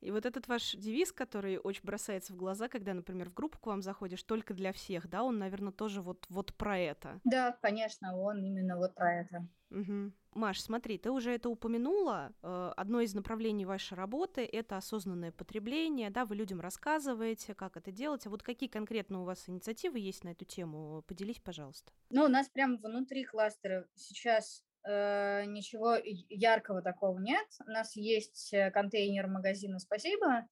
И 0.01 0.11
вот 0.11 0.27
этот 0.27 0.49
ваш 0.49 0.73
девиз, 0.73 1.13
который 1.13 1.59
очень 1.59 1.85
бросается 1.85 2.33
в 2.33 2.37
глаза, 2.37 2.69
когда, 2.69 2.95
например, 2.95 3.31
в 3.31 3.35
группу 3.35 3.59
к 3.59 3.67
вам 3.67 3.83
заходишь, 3.83 4.23
только 4.23 4.55
для 4.55 4.73
всех, 4.73 5.09
да, 5.09 5.23
он, 5.23 5.39
наверное, 5.39 5.73
тоже 5.73 6.03
вот, 6.03 6.27
вот 6.29 6.55
про 6.55 6.79
это. 6.79 7.21
Да, 7.25 7.57
конечно, 7.61 8.17
он 8.17 8.45
именно 8.45 8.77
вот 8.77 8.95
про 8.95 9.21
это. 9.21 9.47
Угу. 9.71 10.13
Маш, 10.35 10.61
смотри, 10.61 10.99
ты 10.99 11.11
уже 11.11 11.33
это 11.33 11.49
упомянула. 11.49 12.33
Э, 12.43 12.73
одно 12.77 13.01
из 13.01 13.15
направлений 13.15 13.65
вашей 13.65 13.95
работы— 13.95 14.45
это 14.53 14.77
осознанное 14.77 15.33
потребление, 15.33 16.11
да, 16.11 16.25
вы 16.25 16.37
людям 16.37 16.61
рассказываете, 16.61 17.55
как 17.55 17.77
это 17.77 17.93
делать. 17.93 18.27
А 18.27 18.31
вот 18.31 18.43
какие 18.43 18.69
конкретно 18.69 19.23
у 19.23 19.25
вас 19.25 19.49
инициативы 19.49 19.99
есть 19.99 20.25
на 20.25 20.31
эту 20.31 20.45
тему? 20.45 21.03
Поделись, 21.07 21.41
пожалуйста. 21.41 21.93
Ну, 22.11 22.25
у 22.25 22.29
нас 22.29 22.49
прямо 22.49 22.77
внутри 22.79 23.25
кластера 23.25 23.87
сейчас 23.95 24.65
э, 24.89 25.45
ничего 25.47 25.97
яркого 26.03 26.83
такого 26.83 27.19
нет. 27.19 27.47
У 27.67 27.71
нас 27.71 27.97
есть 27.97 28.53
э, 28.53 28.71
контейнер 28.71 29.27
магазина 29.27 29.79
«Спасибо», 29.79 30.47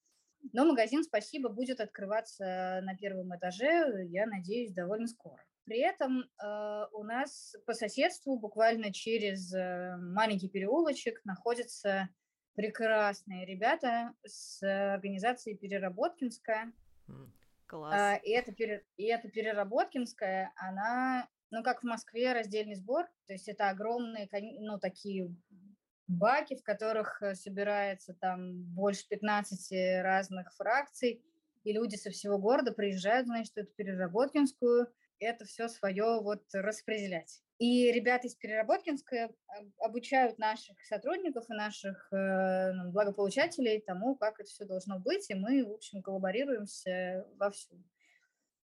но 0.52 0.64
магазин 0.64 1.02
«Спасибо» 1.02 1.48
будет 1.48 1.80
открываться 1.80 2.80
на 2.82 2.96
первом 2.96 3.36
этаже, 3.36 4.06
я 4.08 4.26
надеюсь, 4.26 4.72
довольно 4.72 5.06
скоро. 5.06 5.42
При 5.64 5.80
этом 5.80 6.22
э, 6.22 6.86
у 6.92 7.04
нас 7.04 7.54
по 7.66 7.74
соседству, 7.74 8.38
буквально 8.38 8.92
через 8.92 9.52
э, 9.52 9.96
маленький 9.98 10.48
переулочек, 10.48 11.20
находятся 11.24 12.08
прекрасные 12.54 13.44
ребята 13.44 14.14
с 14.24 14.62
организации 14.62 15.54
«Переработкинская». 15.54 16.72
Класс. 17.66 17.94
А, 17.94 18.16
и, 18.16 18.30
это, 18.30 18.52
и 18.96 19.04
эта 19.04 19.28
«Переработкинская», 19.28 20.52
она 20.56 21.28
ну, 21.50 21.62
как 21.62 21.80
в 21.80 21.86
Москве, 21.86 22.32
раздельный 22.32 22.74
сбор, 22.74 23.06
то 23.26 23.32
есть 23.32 23.48
это 23.48 23.70
огромные, 23.70 24.28
ну, 24.60 24.78
такие 24.78 25.34
баки, 26.06 26.56
в 26.56 26.62
которых 26.62 27.22
э, 27.22 27.34
собирается 27.34 28.14
там 28.14 28.62
больше 28.74 29.06
15 29.08 30.02
разных 30.02 30.52
фракций, 30.54 31.22
и 31.64 31.72
люди 31.72 31.96
со 31.96 32.10
всего 32.10 32.38
города 32.38 32.72
приезжают, 32.72 33.26
значит, 33.26 33.56
эту 33.56 33.72
переработкинскую, 33.74 34.88
это 35.20 35.44
все 35.44 35.68
свое 35.68 36.20
вот 36.20 36.42
распределять. 36.52 37.42
И 37.58 37.90
ребята 37.90 38.28
из 38.28 38.36
Переработкинской 38.36 39.30
обучают 39.80 40.38
наших 40.38 40.80
сотрудников 40.84 41.44
и 41.50 41.54
наших 41.54 42.08
э, 42.12 42.72
ну, 42.72 42.92
благополучателей 42.92 43.80
тому, 43.80 44.14
как 44.14 44.38
это 44.38 44.48
все 44.48 44.64
должно 44.64 45.00
быть, 45.00 45.28
и 45.28 45.34
мы, 45.34 45.64
в 45.64 45.72
общем, 45.72 46.00
коллаборируемся 46.00 47.26
во 47.36 47.50
всем. 47.50 47.84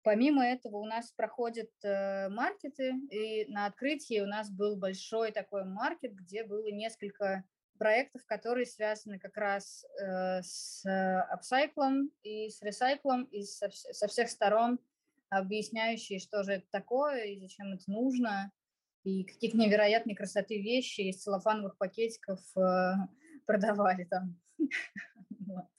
Помимо 0.05 0.45
этого 0.45 0.77
у 0.77 0.85
нас 0.85 1.11
проходят 1.13 1.71
э, 1.83 2.29
маркеты, 2.29 2.93
и 3.11 3.47
на 3.51 3.65
открытии 3.65 4.21
у 4.21 4.27
нас 4.27 4.51
был 4.51 4.77
большой 4.77 5.33
такой 5.33 5.65
маркет, 5.65 6.15
где 6.15 6.45
было 6.45 6.71
несколько 6.71 7.43
проектов, 7.79 8.23
которые 8.27 8.67
связаны 8.67 9.19
как 9.19 9.35
раз 9.39 9.83
э, 9.99 10.43
с 10.43 10.85
апсайклом 11.31 12.11
и 12.23 12.51
с 12.51 12.61
ресайклом, 12.61 13.25
и 13.25 13.45
со, 13.45 13.71
со 13.71 14.07
всех 14.07 14.29
сторон 14.29 14.79
объясняющие, 15.31 16.19
что 16.19 16.43
же 16.43 16.53
это 16.53 16.67
такое 16.71 17.25
и 17.25 17.41
зачем 17.41 17.73
это 17.73 17.91
нужно, 17.91 18.53
и 19.05 19.25
какие-то 19.25 19.57
невероятной 19.57 20.15
красоты 20.15 20.61
вещи 20.61 21.01
из 21.01 21.23
целлофановых 21.23 21.79
пакетиков 21.79 22.41
э, 22.59 22.93
продавали 23.47 24.05
там. 24.05 24.39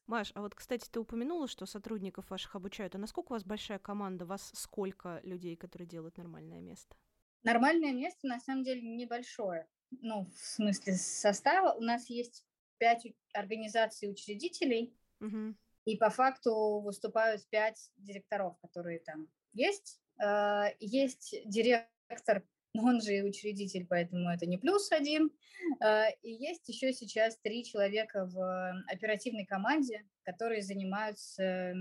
Маш, 0.08 0.32
а 0.36 0.42
вот, 0.42 0.56
кстати, 0.56 0.88
ты 0.90 1.00
упомянула, 1.00 1.48
что 1.48 1.66
сотрудников 1.66 2.30
ваших 2.30 2.56
обучают. 2.56 2.96
А 2.96 2.98
насколько 2.98 3.32
у 3.32 3.36
вас 3.36 3.44
большая 3.44 3.80
команда? 3.80 4.26
Вас 4.26 4.52
сколько 4.54 5.20
людей, 5.24 5.56
которые 5.56 5.88
делают 5.88 6.18
нормальное 6.18 6.62
место? 6.62 6.96
Нормальное 7.44 7.94
место, 7.94 8.28
на 8.28 8.40
самом 8.40 8.64
деле, 8.64 8.82
небольшое. 8.82 9.68
Ну, 10.02 10.26
в 10.36 10.38
смысле 10.38 10.94
состава. 10.94 11.74
У 11.74 11.82
нас 11.82 12.10
есть 12.10 12.46
пять 12.78 13.08
организаций 13.34 14.10
учредителей, 14.10 14.96
угу. 15.20 15.56
и 15.86 15.98
по 15.98 16.10
факту 16.10 16.82
выступают 16.82 17.48
пять 17.50 17.92
директоров, 17.98 18.58
которые 18.62 19.00
там 19.00 19.28
есть. 19.54 20.02
А, 20.20 20.70
есть 20.80 21.36
директор 21.46 22.44
но 22.76 22.84
он 22.84 23.02
же 23.02 23.16
и 23.16 23.22
учредитель, 23.22 23.86
поэтому 23.90 24.30
это 24.30 24.46
не 24.46 24.58
плюс 24.58 24.92
один. 24.92 25.32
А, 25.80 26.10
и 26.22 26.30
есть 26.30 26.68
еще 26.68 26.92
сейчас 26.92 27.38
три 27.38 27.64
человека 27.64 28.26
в 28.26 28.84
оперативной 28.88 29.46
команде, 29.46 30.06
которые 30.24 30.62
занимаются 30.62 31.74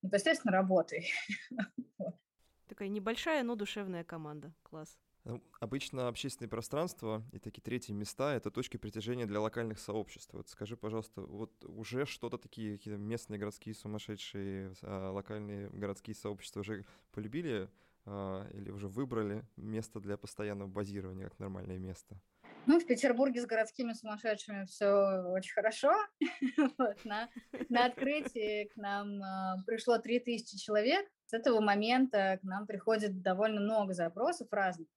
непосредственно 0.00 0.52
работой. 0.52 1.10
Такая 2.68 2.88
небольшая, 2.88 3.42
но 3.42 3.56
душевная 3.56 4.04
команда. 4.04 4.54
Класс. 4.62 4.96
Ну, 5.24 5.42
обычно 5.58 6.06
общественные 6.06 6.48
пространства 6.48 7.22
и 7.32 7.38
такие 7.40 7.60
третьи 7.60 7.92
места— 7.92 8.34
это 8.36 8.50
точки 8.52 8.76
притяжения 8.76 9.26
для 9.26 9.40
локальных 9.40 9.80
сообществ. 9.80 10.32
Вот 10.32 10.48
скажи, 10.48 10.76
пожалуйста, 10.76 11.22
вот 11.22 11.52
уже 11.64 12.06
что-то 12.06 12.38
такие 12.38 12.78
какие-то 12.78 13.00
местные 13.00 13.38
городские 13.38 13.74
сумасшедшие 13.74 14.72
а, 14.82 15.10
локальные 15.10 15.68
городские 15.70 16.14
сообщества 16.14 16.60
уже 16.60 16.86
полюбили 17.10 17.68
или 18.52 18.70
уже 18.70 18.88
выбрали 18.88 19.44
место 19.56 20.00
для 20.00 20.16
постоянного 20.16 20.68
базирования 20.68 21.28
как 21.28 21.38
нормальное 21.38 21.78
место? 21.78 22.20
Ну, 22.66 22.78
в 22.78 22.86
Петербурге 22.86 23.40
с 23.40 23.46
городскими 23.46 23.92
сумасшедшими 23.94 24.66
все 24.66 25.22
очень 25.28 25.52
хорошо. 25.54 25.92
вот, 26.78 27.04
на, 27.04 27.28
на 27.68 27.86
открытии 27.86 28.64
к 28.64 28.76
нам 28.76 29.22
э, 29.22 29.62
пришло 29.66 29.98
3000 29.98 30.58
человек. 30.58 31.08
С 31.26 31.32
этого 31.32 31.60
момента 31.60 32.38
к 32.40 32.44
нам 32.44 32.66
приходит 32.66 33.22
довольно 33.22 33.60
много 33.60 33.94
запросов 33.94 34.48
разных. 34.50 34.88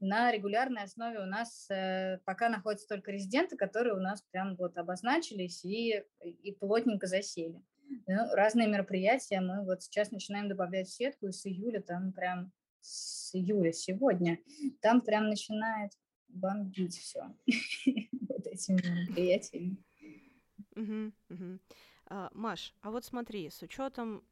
На 0.00 0.32
регулярной 0.32 0.82
основе 0.84 1.18
у 1.20 1.26
нас 1.26 1.68
э, 1.70 2.18
пока 2.24 2.48
находятся 2.48 2.88
только 2.88 3.10
резиденты, 3.10 3.56
которые 3.56 3.94
у 3.94 4.00
нас 4.00 4.22
прям 4.30 4.56
вот 4.56 4.78
обозначились 4.78 5.64
и, 5.64 6.04
и 6.24 6.52
плотненько 6.52 7.06
засели. 7.06 7.62
Ну, 8.06 8.34
разные 8.34 8.68
мероприятия 8.68 9.40
мы 9.40 9.64
вот 9.64 9.82
сейчас 9.82 10.10
начинаем 10.10 10.48
добавлять 10.48 10.88
в 10.88 10.94
сетку, 10.94 11.26
и 11.26 11.32
с 11.32 11.46
июля 11.46 11.80
там 11.80 12.12
прям 12.12 12.52
с 12.80 13.34
июля 13.34 13.72
сегодня, 13.72 14.38
там 14.80 15.00
прям 15.00 15.28
начинает 15.28 15.92
бомбить 16.28 16.96
все 16.96 17.34
вот 18.28 18.46
этими 18.46 18.76
мероприятиями. 18.76 19.76
А, 22.06 22.30
Маш, 22.32 22.74
а 22.80 22.90
вот 22.90 23.04
смотри, 23.04 23.50
с 23.50 23.62
учетом 23.62 24.24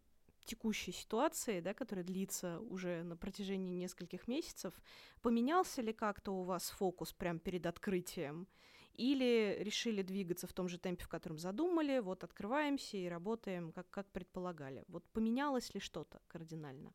текущей 0.44 0.92
ситуации, 0.92 1.60
да, 1.60 1.74
которая 1.74 2.04
длится 2.04 2.60
уже 2.60 3.02
на 3.02 3.16
протяжении 3.16 3.74
нескольких 3.74 4.28
месяцев, 4.28 4.72
поменялся 5.20 5.82
ли 5.82 5.92
как-то 5.92 6.32
у 6.32 6.42
вас 6.42 6.70
фокус 6.70 7.12
прямо 7.12 7.38
перед 7.38 7.66
открытием? 7.66 8.48
Или 8.94 9.58
решили 9.60 10.00
двигаться 10.00 10.46
в 10.46 10.54
том 10.54 10.68
же 10.68 10.78
темпе, 10.78 11.04
в 11.04 11.08
котором 11.08 11.36
задумали, 11.36 11.98
вот 11.98 12.24
открываемся 12.24 12.96
и 12.96 13.08
работаем, 13.08 13.72
как, 13.72 13.90
как 13.90 14.10
предполагали? 14.10 14.84
Вот 14.88 15.04
поменялось 15.10 15.74
ли 15.74 15.80
что-то 15.80 16.22
кардинально? 16.28 16.94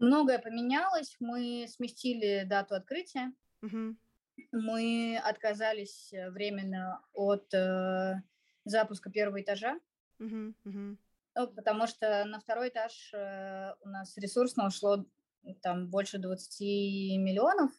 Многое 0.00 0.38
поменялось. 0.38 1.14
Мы 1.20 1.66
сместили 1.68 2.44
дату 2.44 2.74
открытия. 2.74 3.32
Угу. 3.62 3.96
Мы 4.52 5.20
отказались 5.22 6.10
э, 6.12 6.30
временно 6.30 7.04
от 7.12 7.52
э, 7.52 8.14
запуска 8.64 9.10
первого 9.10 9.42
этажа. 9.42 9.78
Угу, 10.18 10.54
угу. 10.64 10.96
Ну, 11.34 11.46
потому 11.48 11.86
что 11.86 12.24
на 12.24 12.40
второй 12.40 12.70
этаж 12.70 13.10
э, 13.12 13.74
у 13.82 13.88
нас 13.88 14.16
ресурсно 14.16 14.66
ушло 14.66 15.04
там 15.60 15.88
больше 15.88 16.16
20 16.16 16.60
миллионов. 17.18 17.70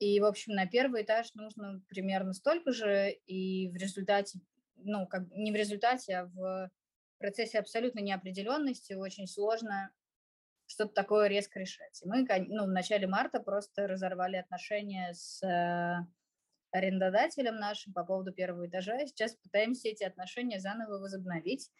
И, 0.00 0.18
в 0.18 0.24
общем, 0.24 0.54
на 0.54 0.66
первый 0.66 1.02
этаж 1.02 1.32
нужно 1.34 1.80
примерно 1.88 2.32
столько 2.32 2.72
же. 2.72 3.12
И 3.26 3.68
в 3.68 3.76
результате, 3.76 4.40
ну, 4.76 5.06
как 5.06 5.30
не 5.30 5.52
в 5.52 5.56
результате, 5.56 6.16
а 6.16 6.26
в 6.26 6.70
процессе 7.18 7.60
абсолютной 7.60 8.02
неопределенности 8.02 8.94
очень 8.94 9.28
сложно 9.28 9.90
что-то 10.68 10.92
такое 10.94 11.28
резко 11.28 11.58
решать. 11.58 12.00
И 12.02 12.08
мы 12.08 12.26
ну, 12.48 12.64
в 12.64 12.68
начале 12.68 13.06
марта 13.06 13.40
просто 13.40 13.86
разорвали 13.88 14.36
отношения 14.36 15.12
с 15.14 15.42
э, 15.42 16.06
арендодателем 16.70 17.56
нашим 17.56 17.92
по 17.92 18.04
поводу 18.04 18.32
первого 18.32 18.68
этажа. 18.68 19.04
Сейчас 19.06 19.34
пытаемся 19.34 19.88
эти 19.88 20.04
отношения 20.04 20.60
заново 20.60 20.98
возобновить 20.98 21.70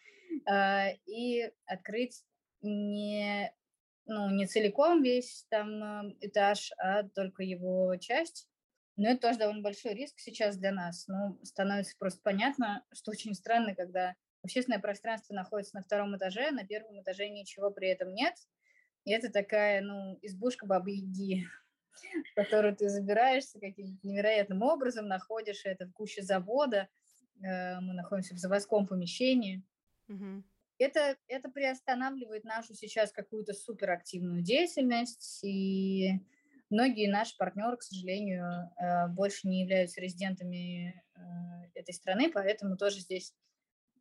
э, 0.50 0.96
и 1.06 1.52
открыть 1.66 2.24
не, 2.62 3.52
ну, 4.06 4.30
не 4.30 4.46
целиком 4.46 5.02
весь 5.02 5.46
там 5.50 6.10
этаж, 6.20 6.72
а 6.78 7.04
только 7.04 7.42
его 7.42 7.94
часть. 7.96 8.48
Но 8.96 9.10
это 9.10 9.28
тоже 9.28 9.38
довольно 9.38 9.62
большой 9.62 9.94
риск 9.94 10.18
сейчас 10.18 10.56
для 10.56 10.72
нас. 10.72 11.06
Ну, 11.06 11.38
становится 11.44 11.94
просто 11.98 12.20
понятно, 12.24 12.84
что 12.92 13.12
очень 13.12 13.34
странно, 13.34 13.76
когда 13.76 14.16
Общественное 14.42 14.78
пространство 14.78 15.34
находится 15.34 15.76
на 15.76 15.82
втором 15.82 16.16
этаже, 16.16 16.50
на 16.52 16.64
первом 16.64 17.00
этаже 17.02 17.28
ничего 17.28 17.70
при 17.70 17.88
этом 17.88 18.14
нет. 18.14 18.34
И 19.08 19.10
это 19.10 19.32
такая, 19.32 19.80
ну, 19.80 20.18
избушка 20.20 20.66
бабы-яги, 20.66 21.46
в 21.94 22.34
которую 22.36 22.76
ты 22.76 22.90
забираешься 22.90 23.58
каким-то 23.58 24.06
невероятным 24.06 24.60
образом, 24.60 25.08
находишь 25.08 25.62
это 25.64 25.86
в 25.86 25.92
куче 25.92 26.20
завода. 26.20 26.90
Э, 27.42 27.80
мы 27.80 27.94
находимся 27.94 28.34
в 28.34 28.38
заводском 28.38 28.86
помещении. 28.86 29.64
Угу. 30.08 30.44
Это, 30.78 31.16
это 31.26 31.48
приостанавливает 31.48 32.44
нашу 32.44 32.74
сейчас 32.74 33.10
какую-то 33.10 33.54
суперактивную 33.54 34.42
деятельность, 34.42 35.42
и 35.42 36.20
многие 36.68 37.10
наши 37.10 37.34
партнеры, 37.38 37.78
к 37.78 37.82
сожалению, 37.82 38.70
э, 38.76 39.08
больше 39.08 39.48
не 39.48 39.62
являются 39.62 40.02
резидентами 40.02 41.02
э, 41.16 41.20
этой 41.72 41.94
страны, 41.94 42.30
поэтому 42.30 42.76
тоже 42.76 43.00
здесь 43.00 43.34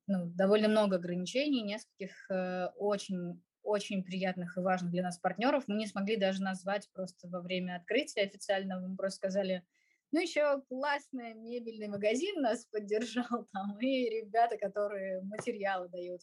ну, 0.06 0.26
довольно 0.26 0.68
много 0.68 0.98
ограничений, 0.98 1.62
нескольких 1.62 2.30
очень 2.76 3.42
очень 3.68 4.04
приятных 4.04 4.58
и 4.58 4.62
важных 4.62 4.92
для 4.92 5.04
нас 5.04 5.20
партнеров. 5.20 5.66
Мы 5.68 5.76
не 5.76 5.88
смогли 5.88 6.16
даже 6.16 6.42
назвать 6.42 6.90
просто 6.94 7.28
во 7.28 7.42
время 7.42 7.76
открытия 7.76 8.22
официального. 8.22 8.88
Мы 8.88 8.96
просто 8.96 9.18
сказали, 9.18 9.64
ну, 10.12 10.22
еще 10.22 10.62
классный 10.70 11.34
мебельный 11.34 11.90
магазин 11.90 12.42
нас 12.42 12.66
поддержал 12.66 13.48
там, 13.52 13.78
и 13.82 14.10
ребята, 14.10 14.58
которые 14.58 15.22
материалы 15.24 15.90
дают, 15.90 16.22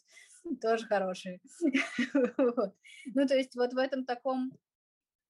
тоже 0.61 0.85
хорошие. 0.85 1.39
Ну, 3.13 3.27
то 3.27 3.35
есть 3.35 3.55
вот 3.55 3.73
в 3.73 3.77
этом 3.77 4.03
таком 4.03 4.51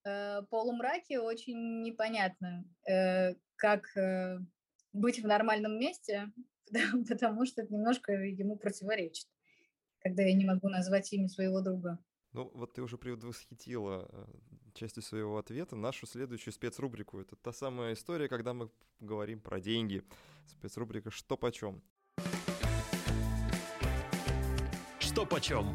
э, 0.06 0.42
полумраке 0.50 1.20
очень 1.20 1.82
непонятно, 1.82 2.64
э, 2.90 3.36
как 3.58 3.86
э, 3.98 4.38
быть 4.94 5.22
в 5.22 5.28
нормальном 5.28 5.78
месте, 5.78 6.32
потому 7.10 7.46
что 7.46 7.64
это 7.64 7.74
немножко 7.74 8.14
ему 8.14 8.56
противоречит 8.56 9.28
когда 10.06 10.22
я 10.22 10.36
не 10.36 10.46
могу 10.46 10.70
назвать 10.70 11.12
имя 11.14 11.28
своего 11.28 11.62
друга. 11.62 11.98
Ну, 12.34 12.52
вот 12.54 12.74
ты 12.74 12.84
уже 12.84 12.96
предвосхитила 12.96 14.08
э, 14.08 14.26
частью 14.76 15.02
своего 15.02 15.40
ответа 15.40 15.76
нашу 15.76 16.06
следующую 16.06 16.54
спецрубрику. 16.54 17.20
Это 17.20 17.36
та 17.36 17.52
самая 17.52 17.94
история, 17.94 18.28
когда 18.28 18.54
мы 18.54 18.70
говорим 19.00 19.42
про 19.42 19.60
деньги. 19.60 20.04
Спецрубрика 20.46 21.10
«Что 21.10 21.38
почем?». 21.38 21.82
Что 25.00 25.26
почем? 25.26 25.66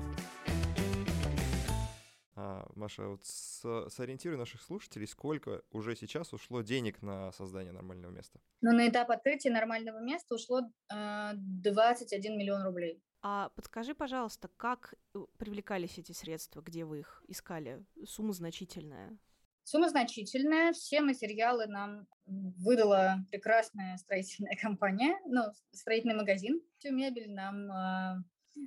А, 2.37 2.69
Маша, 2.77 3.09
вот 3.09 3.25
с, 3.25 3.89
сориентируй 3.89 4.39
наших 4.39 4.63
слушателей, 4.63 5.09
сколько 5.09 5.63
уже 5.73 5.97
сейчас 5.97 6.33
ушло 6.33 6.63
денег 6.63 7.03
на 7.03 7.33
создание 7.33 7.73
нормального 7.73 8.13
места? 8.13 8.39
Ну, 8.61 8.71
на 8.73 8.89
этап 8.89 9.11
открытия 9.11 9.51
нормального 9.51 9.99
места 9.99 10.37
ушло 10.37 10.61
э, 10.93 11.31
21 11.35 12.39
миллион 12.39 12.63
рублей. 12.63 13.03
А 13.23 13.51
подскажи, 13.51 13.95
пожалуйста, 13.95 14.49
как 14.57 14.95
э, 15.15 15.19
привлекались 15.37 15.99
эти 15.99 16.13
средства, 16.13 16.63
где 16.63 16.85
вы 16.85 17.01
их 17.01 17.23
искали? 17.29 17.85
Сумма 18.07 18.33
значительная. 18.33 19.19
Сумма 19.63 19.91
значительная. 19.91 20.73
Все 20.73 21.03
материалы 21.03 21.67
нам 21.67 22.07
выдала 22.27 23.19
прекрасная 23.31 23.97
строительная 23.99 24.57
компания, 24.61 25.19
ну, 25.27 25.43
строительный 25.73 26.15
магазин. 26.15 26.63
Всю 26.79 26.93
мебель 26.93 27.31
нам 27.31 27.71
э, 27.71 28.25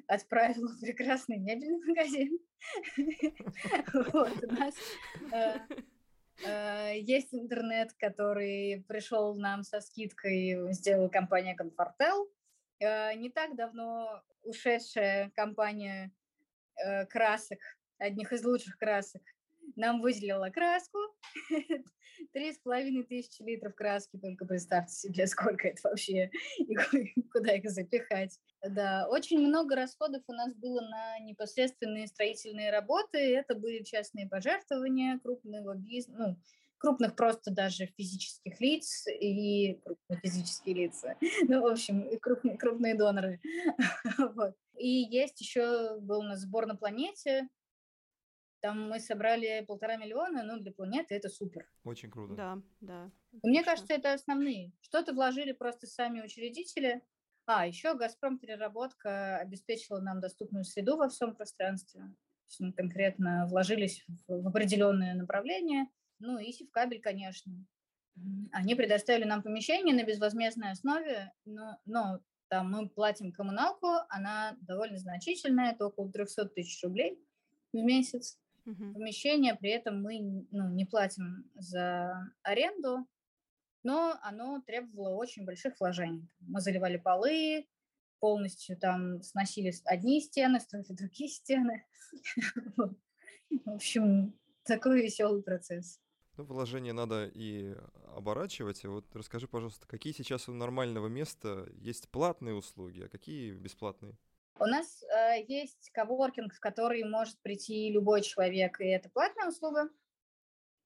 отправил 0.07 0.69
прекрасный 0.81 1.39
мебельный 1.39 1.79
магазин. 1.87 2.39
Вот, 4.13 4.43
у 4.43 4.51
нас 4.53 4.75
э, 5.31 5.59
э, 6.45 6.99
есть 6.99 7.33
интернет, 7.33 7.91
который 7.93 8.85
пришел 8.87 9.35
нам 9.35 9.63
со 9.63 9.81
скидкой, 9.81 10.71
сделала 10.73 11.09
компания 11.09 11.57
Confortel. 11.59 12.27
Э, 12.83 13.15
не 13.15 13.29
так 13.29 13.55
давно 13.55 14.21
ушедшая 14.43 15.31
компания 15.35 16.11
э, 16.83 17.05
красок, 17.05 17.59
одних 17.97 18.33
из 18.33 18.43
лучших 18.43 18.77
красок, 18.77 19.21
нам 19.75 20.01
выделила 20.01 20.49
краску. 20.49 20.99
Три 22.33 22.53
с 22.53 22.59
половиной 22.59 23.03
тысячи 23.03 23.41
литров 23.41 23.73
краски, 23.73 24.17
только 24.17 24.45
представьте 24.45 24.93
себе, 24.93 25.27
сколько 25.27 25.67
это 25.67 25.81
вообще 25.83 26.29
и 26.59 26.75
куда 27.31 27.53
их 27.55 27.69
запихать. 27.69 28.37
Да, 28.61 29.07
очень 29.09 29.39
много 29.39 29.75
расходов 29.75 30.23
у 30.27 30.33
нас 30.33 30.53
было 30.53 30.81
на 30.81 31.19
непосредственные 31.19 32.07
строительные 32.07 32.71
работы. 32.71 33.17
Это 33.17 33.55
были 33.55 33.83
частные 33.83 34.27
пожертвования 34.27 35.19
крупного 35.19 35.75
бизнеса, 35.75 36.17
ну, 36.19 36.37
крупных 36.83 37.15
просто 37.15 37.49
даже 37.49 37.85
физических 37.97 38.59
лиц 38.59 39.07
и 39.07 39.75
крупные 39.85 40.19
физические 40.21 40.75
лица. 40.75 41.15
Ну, 41.47 41.61
в 41.61 41.67
общем, 41.67 42.09
крупные, 42.19 42.57
крупные 42.57 42.95
доноры. 42.95 43.39
вот. 44.35 44.53
И 44.77 44.87
есть 44.87 45.39
еще 45.39 45.97
был 45.99 46.19
у 46.19 46.23
нас 46.23 46.41
сбор 46.41 46.65
на 46.65 46.75
планете. 46.75 47.47
Там 48.61 48.89
мы 48.89 48.99
собрали 48.99 49.63
полтора 49.65 49.95
миллиона, 49.95 50.43
ну, 50.43 50.59
для 50.59 50.71
планеты 50.73 51.15
это 51.15 51.29
супер. 51.29 51.69
Очень 51.85 52.11
круто. 52.11 52.33
Да, 52.33 52.61
да. 52.81 53.11
Мне 53.43 53.63
кажется, 53.63 53.93
это 53.93 54.13
основные. 54.13 54.73
Что-то 54.81 55.13
вложили 55.13 55.53
просто 55.53 55.87
сами 55.87 56.21
учредители. 56.21 57.01
А, 57.45 57.65
еще 57.65 57.93
«Газпром» 57.95 58.39
переработка 58.39 59.37
обеспечила 59.37 59.99
нам 59.99 60.19
доступную 60.19 60.65
среду 60.65 60.97
во 60.97 61.09
всем 61.09 61.35
пространстве. 61.35 62.13
Мы 62.59 62.71
конкретно 62.73 63.47
вложились 63.47 64.05
в, 64.27 64.41
в 64.41 64.47
определенное 64.47 65.13
направление– 65.13 65.87
ну 66.23 66.39
и 66.39 66.53
Севкабель, 66.53 67.01
конечно. 67.01 67.53
Они 68.51 68.75
предоставили 68.75 69.25
нам 69.25 69.43
помещение 69.43 69.93
на 69.93 70.05
безвозмездной 70.05 70.71
основе, 70.71 71.33
но, 71.45 71.77
но 71.85 72.21
там 72.47 72.71
мы 72.71 72.87
платим 72.87 73.31
коммуналку, 73.33 73.87
она 74.09 74.55
довольно 74.61 74.97
значительная, 74.97 75.71
это 75.71 75.87
около 75.87 76.11
300 76.11 76.45
тысяч 76.49 76.81
рублей 76.83 77.19
в 77.73 77.77
месяц. 77.77 78.39
Угу. 78.65 78.93
Помещение 78.93 79.55
при 79.55 79.71
этом 79.71 80.01
мы 80.01 80.47
ну, 80.51 80.69
не 80.69 80.85
платим 80.85 81.51
за 81.55 82.31
аренду, 82.43 83.05
но 83.83 84.17
оно 84.21 84.61
требовало 84.61 85.15
очень 85.15 85.43
больших 85.43 85.77
вложений. 85.79 86.29
Мы 86.39 86.61
заливали 86.61 86.97
полы, 86.97 87.67
полностью 88.19 88.77
там 88.77 89.21
сносили 89.23 89.73
одни 89.83 90.21
стены, 90.21 90.61
строили 90.61 90.93
другие 90.93 91.29
стены. 91.29 91.85
В 93.65 93.69
общем, 93.69 94.39
такой 94.63 95.01
веселый 95.01 95.43
процесс. 95.43 95.99
Ну, 96.35 96.45
вложение 96.45 96.93
надо 96.93 97.29
и 97.33 97.75
оборачивать. 98.15 98.83
Вот 98.85 99.05
расскажи, 99.15 99.47
пожалуйста, 99.47 99.87
какие 99.87 100.13
сейчас 100.13 100.49
у 100.49 100.53
нормального 100.53 101.07
места 101.07 101.67
есть 101.75 102.09
платные 102.09 102.55
услуги, 102.55 103.03
а 103.03 103.09
какие 103.09 103.51
бесплатные? 103.53 104.17
У 104.59 104.65
нас 104.65 105.03
э, 105.03 105.43
есть 105.47 105.91
коворкинг, 105.91 106.53
в 106.53 106.59
который 106.59 107.03
может 107.03 107.39
прийти 107.41 107.91
любой 107.91 108.21
человек, 108.21 108.79
и 108.79 108.85
это 108.85 109.09
платная 109.09 109.47
услуга. 109.47 109.89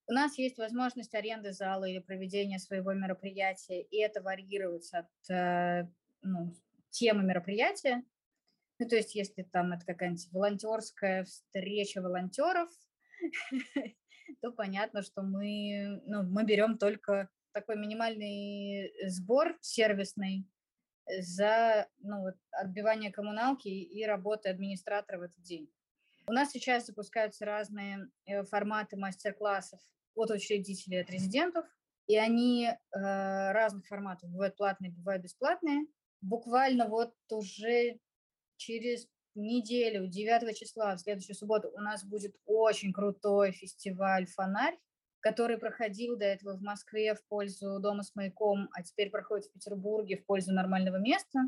У 0.08 0.14
нас 0.14 0.38
есть 0.38 0.58
возможность 0.58 1.14
аренды 1.16 1.52
зала 1.52 1.84
или 1.84 2.00
проведения 2.00 2.60
своего 2.60 2.94
мероприятия, 2.94 3.82
и 3.82 3.98
это 3.98 4.22
варьируется 4.22 5.00
от 5.00 5.30
э, 5.30 5.88
ну, 6.22 6.56
темы 6.90 7.24
мероприятия. 7.24 8.04
Ну, 8.80 8.88
то 8.88 8.96
есть, 8.96 9.16
если 9.16 9.44
там 9.44 9.74
это 9.74 9.86
какая-нибудь 9.86 10.32
волонтерская 10.32 11.26
встреча 11.26 12.02
волонтеров, 12.02 12.70
то 14.36 14.52
понятно, 14.52 15.02
что 15.02 15.22
мы, 15.22 16.02
ну, 16.06 16.24
мы 16.24 16.44
берем 16.44 16.78
только 16.78 17.30
такой 17.54 17.78
минимальный 17.78 18.94
сбор 19.08 19.58
сервисный 19.62 20.48
за 21.20 21.88
ну, 22.00 22.22
вот, 22.22 22.36
отбивание 22.52 23.12
коммуналки 23.12 23.68
и 23.68 24.06
работы 24.06 24.50
администратора 24.50 25.20
в 25.20 25.22
этот 25.24 25.42
день. 25.42 25.72
У 26.28 26.34
нас 26.34 26.52
сейчас 26.52 26.86
запускаются 26.86 27.46
разные 27.46 28.10
э, 28.26 28.44
форматы 28.44 28.98
мастер-классов 28.98 29.80
от 30.14 30.30
учредителей, 30.30 31.02
от 31.02 31.10
резидентов, 31.10 31.66
и 32.08 32.18
они 32.18 32.66
э, 32.66 32.76
разных 32.92 33.88
форматов, 33.88 34.30
бывают 34.30 34.58
платные, 34.58 34.92
бывают 34.92 35.24
бесплатные. 35.24 35.86
Буквально 36.22 36.88
вот 36.88 37.14
уже 37.30 38.00
через 38.58 39.08
неделю, 39.38 40.08
9 40.08 40.58
числа, 40.58 40.96
в 40.96 41.00
следующую 41.00 41.36
субботу, 41.36 41.70
у 41.74 41.80
нас 41.80 42.04
будет 42.04 42.36
очень 42.46 42.92
крутой 42.92 43.52
фестиваль 43.52 44.26
«Фонарь», 44.28 44.78
который 45.20 45.58
проходил 45.58 46.18
до 46.18 46.26
этого 46.26 46.58
в 46.58 46.62
Москве 46.62 47.16
в 47.16 47.24
пользу 47.28 47.80
Дома 47.80 48.04
с 48.04 48.16
маяком, 48.16 48.70
а 48.74 48.84
теперь 48.84 49.10
проходит 49.10 49.46
в 49.46 49.54
Петербурге 49.54 50.18
в 50.18 50.26
пользу 50.26 50.54
нормального 50.54 50.98
места. 50.98 51.40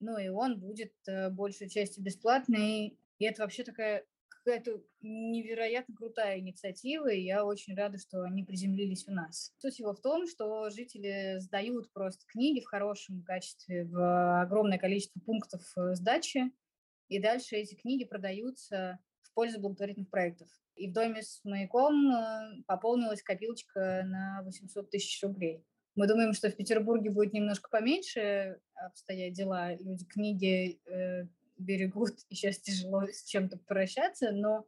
Ну 0.00 0.18
и 0.18 0.28
он 0.28 0.58
будет 0.58 0.92
э, 1.06 1.28
большей 1.30 1.68
частью 1.68 2.04
бесплатный. 2.04 2.98
И 3.18 3.24
это 3.24 3.42
вообще 3.42 3.64
такая 3.64 4.04
какая-то 4.28 4.82
невероятно 5.02 5.94
крутая 5.94 6.38
инициатива, 6.38 7.08
и 7.08 7.20
я 7.20 7.44
очень 7.44 7.74
рада, 7.74 7.98
что 7.98 8.22
они 8.22 8.44
приземлились 8.44 9.06
у 9.06 9.12
нас. 9.12 9.52
Суть 9.58 9.78
его 9.78 9.92
в 9.92 10.00
том, 10.00 10.26
что 10.26 10.70
жители 10.70 11.36
сдают 11.38 11.92
просто 11.92 12.24
книги 12.26 12.60
в 12.60 12.66
хорошем 12.66 13.22
качестве 13.22 13.84
в 13.84 14.40
огромное 14.40 14.78
количество 14.78 15.20
пунктов 15.20 15.62
э, 15.76 15.94
сдачи, 15.94 16.50
и 17.08 17.20
дальше 17.20 17.56
эти 17.56 17.74
книги 17.74 18.04
продаются 18.04 18.98
в 19.22 19.32
пользу 19.34 19.60
благотворительных 19.60 20.10
проектов. 20.10 20.48
И 20.76 20.88
в 20.88 20.92
доме 20.92 21.22
с 21.22 21.40
маяком 21.44 22.10
э, 22.10 22.62
пополнилась 22.66 23.22
копилочка 23.22 24.02
на 24.04 24.42
800 24.44 24.90
тысяч 24.90 25.22
рублей. 25.22 25.64
Мы 25.96 26.06
думаем, 26.06 26.32
что 26.32 26.50
в 26.50 26.56
Петербурге 26.56 27.10
будет 27.10 27.32
немножко 27.32 27.68
поменьше 27.68 28.60
обстоять 28.74 29.32
дела. 29.32 29.74
Люди 29.74 30.04
книги 30.04 30.80
э, 30.86 31.26
берегут, 31.56 32.12
и 32.28 32.34
сейчас 32.34 32.58
тяжело 32.58 33.02
с 33.08 33.24
чем-то 33.24 33.58
прощаться, 33.58 34.30
но, 34.30 34.66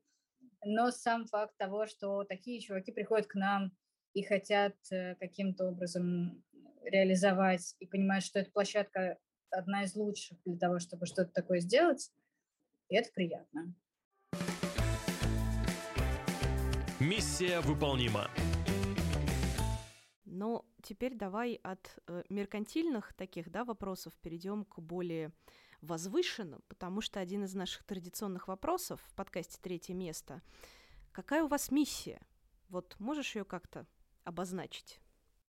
но 0.64 0.90
сам 0.90 1.26
факт 1.26 1.57
того, 1.57 1.87
что 1.87 2.24
такие 2.24 2.61
чуваки 2.61 2.90
приходят 2.90 3.29
к 3.29 3.37
нам 3.37 3.72
и 4.14 4.22
хотят 4.22 4.74
э, 4.90 5.14
каким-то 5.16 5.68
образом 5.68 6.42
реализовать 6.83 7.76
и 7.79 7.87
понимают, 7.87 8.24
что 8.24 8.40
эта 8.40 8.50
площадка 8.50 9.18
одна 9.50 9.85
из 9.85 9.94
лучших 9.94 10.38
для 10.44 10.59
того, 10.59 10.79
чтобы 10.79 11.07
что-то 11.07 11.31
такое 11.33 11.61
сделать, 11.61 12.11
и 12.90 12.96
это 12.96 13.11
приятно. 13.12 13.74
Миссия 16.98 17.61
выполнима. 17.61 18.29
Но 20.24 20.66
теперь 20.83 21.14
давай 21.14 21.55
от 21.62 21.98
э, 22.07 22.24
меркантильных 22.29 23.14
таких 23.14 23.50
да, 23.50 23.64
вопросов 23.64 24.12
перейдем 24.20 24.64
к 24.64 24.81
более 24.81 25.33
возвышенным, 25.81 26.62
потому 26.68 27.00
что 27.00 27.20
один 27.20 27.44
из 27.44 27.55
наших 27.55 27.85
традиционных 27.85 28.48
вопросов 28.48 29.00
в 29.07 29.14
подкасте 29.14 29.59
«Третье 29.62 29.94
место»— 29.94 30.42
какая 31.12 31.44
у 31.44 31.48
вас 31.48 31.70
миссия? 31.70 32.20
Вот 32.68 32.96
можешь 32.98 33.35
ее 33.35 33.44
как-то 33.44 33.87
обозначить? 34.24 35.00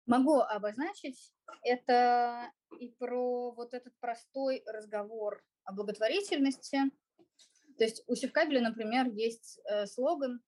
Могу 0.05 0.39
обозначить. 0.39 1.33
Это 1.63 2.51
и 2.79 2.89
про 2.89 3.51
вот 3.51 3.73
этот 3.73 3.93
простой 3.99 4.63
разговор 4.65 5.43
о 5.63 5.73
благотворительности. 5.73 6.79
То 7.77 7.83
есть 7.83 8.03
у 8.07 8.15
Севкабеля, 8.15 8.61
например, 8.61 9.07
есть 9.07 9.59
э, 9.69 9.85
слоган 9.85 10.41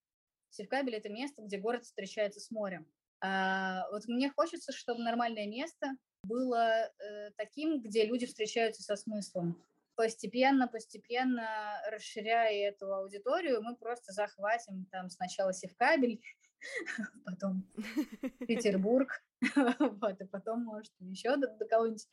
«Севкабель– 0.49 0.95
это 0.97 1.09
место, 1.09 1.43
где 1.43 1.57
город 1.57 1.83
встречается 1.83 2.39
с 2.39 2.49
морем». 2.49 2.87
А, 3.21 3.89
вот 3.91 4.07
мне 4.07 4.31
хочется, 4.31 4.71
чтобы 4.71 5.03
нормальное 5.03 5.47
место 5.47 5.91
было 6.23 6.85
э, 6.85 7.31
таким, 7.37 7.81
где 7.81 8.05
люди 8.05 8.25
встречаются 8.25 8.81
со 8.81 8.95
смыслом. 8.95 9.61
Постепенно, 9.95 10.67
постепенно 10.67 11.81
расширяя 11.91 12.69
эту 12.69 12.93
аудиторию, 12.93 13.61
мы 13.61 13.75
просто 13.75 14.13
захватим 14.13 14.85
там 14.91 15.09
сначала 15.09 15.53
Севкабель, 15.53 16.21
потом 17.25 17.67
Петербург, 18.47 19.21
вот, 19.55 20.21
и 20.21 20.25
потом, 20.25 20.63
может, 20.63 20.93
еще 20.99 21.35
до, 21.35 21.47
до 21.47 21.65
кого-нибудь 21.65 22.07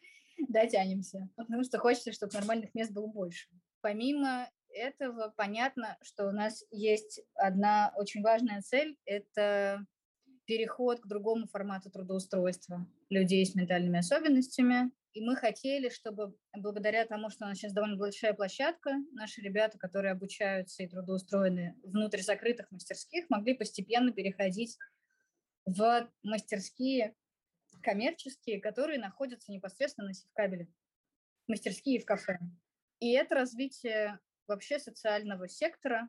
дотянемся, 0.49 1.29
потому 1.37 1.65
что 1.65 1.79
хочется, 1.79 2.13
чтобы 2.13 2.35
нормальных 2.35 2.75
мест 2.75 2.93
было 2.93 3.07
больше. 3.07 3.49
Помимо 3.81 4.51
этого, 4.77 5.33
понятно, 5.37 5.97
что 6.03 6.29
у 6.29 6.33
нас 6.33 6.65
есть 6.71 7.21
одна 7.35 7.93
очень 7.97 8.23
важная 8.23 8.61
цель– 8.61 8.97
это 9.05 9.85
переход 10.45 11.01
к 11.01 11.07
другому 11.07 11.47
формату 11.47 11.91
трудоустройства 11.91 12.87
людей 13.11 13.45
с 13.45 13.55
ментальными 13.55 13.99
особенностями. 13.99 14.93
И 15.13 15.21
мы 15.23 15.35
хотели, 15.35 15.89
чтобы 15.89 16.37
благодаря 16.55 17.07
тому, 17.07 17.31
что 17.31 17.47
у 17.47 17.49
нас 17.49 17.59
сейчас 17.59 17.73
довольно 17.73 17.97
большая 17.97 18.35
площадка, 18.35 18.93
наши 19.13 19.41
ребята, 19.41 19.79
которые 19.79 20.13
обучаются 20.13 20.83
и 20.83 20.89
трудоустроены 20.89 21.75
внутрь 21.83 22.21
закрытых 22.21 22.71
мастерских, 22.71 23.29
могли 23.31 23.55
постепенно 23.55 24.13
переходить 24.13 24.77
в 25.65 26.11
мастерские 26.23 27.15
коммерческие, 27.83 28.61
которые 28.61 28.99
находятся 28.99 29.53
непосредственно 29.53 30.09
на 30.09 30.15
севкабеле, 30.15 30.69
мастерские 31.49 32.01
в 32.01 32.05
кафе. 32.05 32.39
И 33.01 33.13
это 33.13 33.35
развитие 33.35 34.19
вообще 34.49 34.79
социального 34.79 35.49
сектора, 35.49 36.09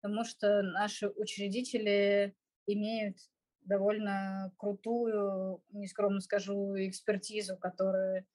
потому 0.00 0.24
что 0.24 0.62
наши 0.62 1.08
учредители 1.08 2.34
имеют 2.66 3.18
довольно 3.62 4.52
крутую, 4.56 5.62
нескромно 5.72 6.20
скажу, 6.20 6.74
экспертизу, 6.76 7.56
которая 7.56 8.26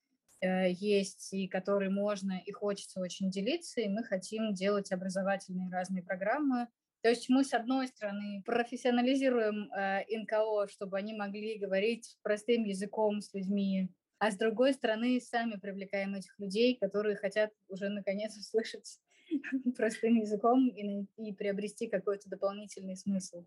э, 0.41 0.71
есть 0.71 1.33
и 1.33 1.47
которой 1.47 1.89
можно 1.89 2.39
и 2.45 2.51
хочется 2.51 2.99
очень 2.99 3.29
делиться, 3.29 3.81
и 3.81 3.89
мы 3.89 4.03
хотим 4.03 4.53
делать 4.53 4.91
образовательные 4.91 5.71
разные 5.71 6.03
программы. 6.03 6.67
То 7.01 7.09
есть 7.09 7.29
мы, 7.29 7.43
с 7.43 7.53
одной 7.53 7.87
стороны, 7.87 8.43
профессионализируем 8.45 9.71
э, 9.73 10.05
НКО, 10.21 10.67
чтобы 10.69 10.97
они 10.97 11.13
могли 11.13 11.57
говорить 11.57 12.17
простым 12.21 12.63
языком 12.63 13.19
с 13.19 13.33
людьми, 13.33 13.89
а 14.19 14.31
с 14.31 14.37
другой 14.37 14.73
стороны, 14.73 15.19
сами 15.19 15.59
привлекаем 15.59 16.15
этих 16.15 16.39
людей, 16.39 16.77
которые 16.79 17.17
хотят 17.17 17.51
уже 17.67 17.89
наконец 17.89 18.37
услышать 18.37 18.99
простым 19.75 20.15
языком 20.15 20.67
и, 20.67 21.05
и 21.17 21.33
приобрести 21.33 21.87
какой-то 21.87 22.29
дополнительный 22.29 22.95
смысл. 22.95 23.45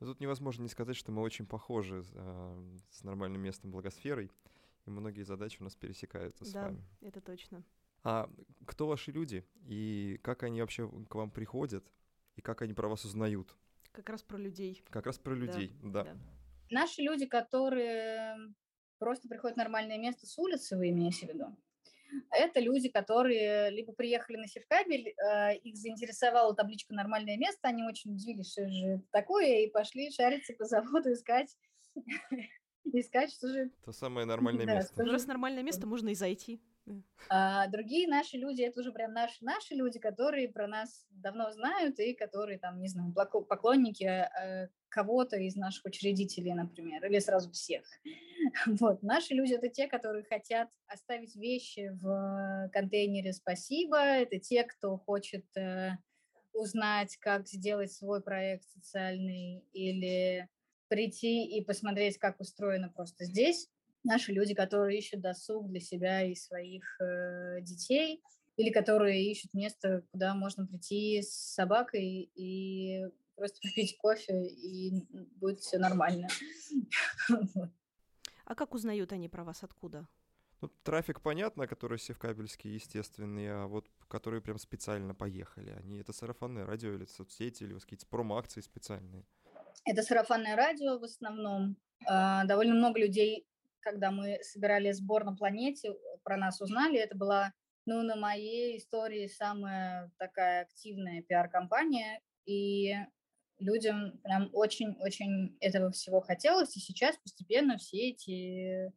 Но 0.00 0.06
тут 0.06 0.20
невозможно 0.20 0.62
не 0.62 0.68
сказать, 0.68 0.96
что 0.96 1.12
мы 1.12 1.22
очень 1.22 1.46
похожи 1.46 2.04
э, 2.14 2.78
с 2.90 3.04
нормальным 3.04 3.40
местом 3.40 3.70
благосферой, 3.70 4.32
и 4.84 4.90
многие 4.90 5.22
задачи 5.22 5.58
у 5.60 5.64
нас 5.64 5.76
пересекаются 5.76 6.44
с 6.44 6.52
да, 6.52 6.64
вами. 6.64 6.82
это 7.02 7.20
точно. 7.20 7.62
А 8.02 8.28
кто 8.66 8.88
ваши 8.88 9.12
люди, 9.12 9.44
и 9.68 10.18
как 10.22 10.42
они 10.42 10.60
вообще 10.60 10.90
к 11.08 11.14
вам 11.14 11.30
приходят, 11.30 11.84
и 12.34 12.40
как 12.40 12.62
они 12.62 12.74
про 12.74 12.88
вас 12.88 13.04
узнают? 13.04 13.54
Как 13.92 14.08
раз 14.08 14.22
про 14.22 14.38
людей. 14.38 14.82
Как 14.90 15.06
раз 15.06 15.18
про 15.18 15.34
людей, 15.34 15.72
да. 15.82 16.04
да. 16.04 16.16
Наши 16.70 17.02
люди, 17.02 17.26
которые 17.26 18.54
просто 18.98 19.28
приходят 19.28 19.56
в 19.56 19.58
нормальное 19.58 19.98
место 19.98 20.26
с 20.26 20.36
улицы, 20.38 20.76
вы 20.76 20.88
имеете 20.88 21.26
в 21.26 21.28
виду? 21.28 21.56
Это 22.30 22.60
люди, 22.60 22.88
которые 22.88 23.70
либо 23.70 23.92
приехали 23.92 24.36
на 24.36 24.46
Севкабель, 24.46 25.08
э, 25.08 25.56
их 25.56 25.76
заинтересовала 25.76 26.54
табличка 26.54 26.94
«Нормальное 26.94 27.36
место», 27.36 27.68
они 27.68 27.84
очень 27.84 28.12
удивились, 28.12 28.52
что 28.52 28.68
же 28.68 28.86
это 28.86 29.04
такое, 29.10 29.64
и 29.64 29.70
пошли 29.70 30.10
шариться 30.10 30.54
по 30.54 30.64
заводу, 30.64 31.12
искать, 31.12 31.56
искать, 32.84 33.32
что 33.32 33.48
же... 33.48 33.70
То 33.84 33.92
самое 33.92 34.26
нормальное 34.26 34.66
место. 34.66 35.04
Раз 35.04 35.26
нормальное 35.26 35.62
место, 35.62 35.86
можно 35.86 36.10
и 36.10 36.14
зайти. 36.14 36.60
А 37.28 37.66
другие 37.68 38.08
наши 38.08 38.36
люди, 38.36 38.62
это 38.62 38.80
уже 38.80 38.92
прям 38.92 39.12
наши, 39.12 39.44
наши 39.44 39.74
люди, 39.74 39.98
которые 39.98 40.48
про 40.48 40.66
нас 40.66 41.06
давно 41.10 41.50
знают 41.52 41.98
и 41.98 42.12
которые 42.14 42.58
там, 42.58 42.80
не 42.80 42.88
знаю, 42.88 43.14
поклонники 43.48 44.04
э, 44.04 44.68
кого-то 44.88 45.36
из 45.36 45.56
наших 45.56 45.84
учредителей, 45.86 46.52
например, 46.52 47.04
или 47.06 47.18
сразу 47.18 47.50
всех. 47.50 47.84
Вот. 48.66 49.02
Наши 49.02 49.34
люди– 49.34 49.54
это 49.54 49.68
те, 49.68 49.86
которые 49.86 50.24
хотят 50.24 50.68
оставить 50.86 51.36
вещи 51.36 51.90
в 52.02 52.68
контейнере 52.72 53.32
«Спасибо», 53.32 53.96
это 53.96 54.38
те, 54.40 54.64
кто 54.64 54.98
хочет 54.98 55.46
э, 55.56 55.92
узнать, 56.52 57.16
как 57.18 57.46
сделать 57.46 57.92
свой 57.92 58.20
проект 58.20 58.64
социальный 58.68 59.64
или 59.72 60.48
прийти 60.88 61.46
и 61.46 61.64
посмотреть, 61.64 62.18
как 62.18 62.40
устроено 62.40 62.90
просто 62.90 63.24
здесь 63.24 63.70
наши 64.04 64.32
люди, 64.32 64.54
которые 64.54 64.98
ищут 64.98 65.20
досуг 65.20 65.68
для 65.68 65.80
себя 65.80 66.22
и 66.22 66.34
своих 66.34 67.00
э, 67.00 67.60
детей, 67.62 68.22
или 68.56 68.70
которые 68.70 69.30
ищут 69.30 69.54
место, 69.54 70.04
куда 70.10 70.34
можно 70.34 70.66
прийти 70.66 71.22
с 71.22 71.32
собакой 71.54 72.30
и 72.34 73.06
просто 73.36 73.58
попить 73.62 73.96
кофе, 73.98 74.46
и 74.46 75.06
будет 75.36 75.60
все 75.60 75.78
нормально. 75.78 76.28
А 78.44 78.56
как 78.56 78.74
узнают 78.74 79.12
они 79.12 79.28
про 79.28 79.44
вас 79.44 79.62
откуда? 79.62 80.08
Ну, 80.60 80.68
трафик, 80.82 81.20
понятно, 81.20 81.66
который 81.66 81.98
севкабельский, 81.98 82.74
естественный, 82.74 83.48
а 83.50 83.66
вот 83.66 83.88
которые 84.08 84.42
прям 84.42 84.58
специально 84.58 85.14
поехали, 85.14 85.70
они 85.70 85.98
это 85.98 86.12
сарафанное 86.12 86.66
радио 86.66 86.92
или 86.92 87.06
соцсети, 87.06 87.62
или 87.62 87.78
какие-то 87.78 88.06
промо-акции 88.06 88.60
специальные? 88.60 89.24
Это 89.84 90.02
сарафанное 90.02 90.54
радио 90.54 90.98
в 90.98 91.04
основном. 91.04 91.76
А, 92.06 92.44
довольно 92.44 92.74
много 92.74 93.00
людей 93.00 93.46
когда 93.82 94.10
мы 94.10 94.38
собирали 94.42 94.90
сбор 94.92 95.24
на 95.24 95.34
планете, 95.34 95.94
про 96.22 96.36
нас 96.36 96.60
узнали. 96.60 96.98
Это 96.98 97.16
была, 97.16 97.52
ну, 97.86 98.02
на 98.02 98.16
моей 98.16 98.78
истории 98.78 99.26
самая 99.26 100.10
такая 100.18 100.62
активная 100.62 101.22
пиар-компания. 101.22 102.20
И 102.46 102.94
людям 103.58 104.18
прям 104.22 104.50
очень-очень 104.52 105.56
этого 105.60 105.90
всего 105.90 106.20
хотелось. 106.20 106.76
И 106.76 106.80
сейчас 106.80 107.16
постепенно 107.18 107.78
все 107.78 108.10
эти 108.10 108.92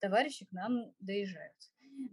товарищи 0.00 0.44
к 0.44 0.52
нам 0.52 0.92
доезжают. 1.00 1.56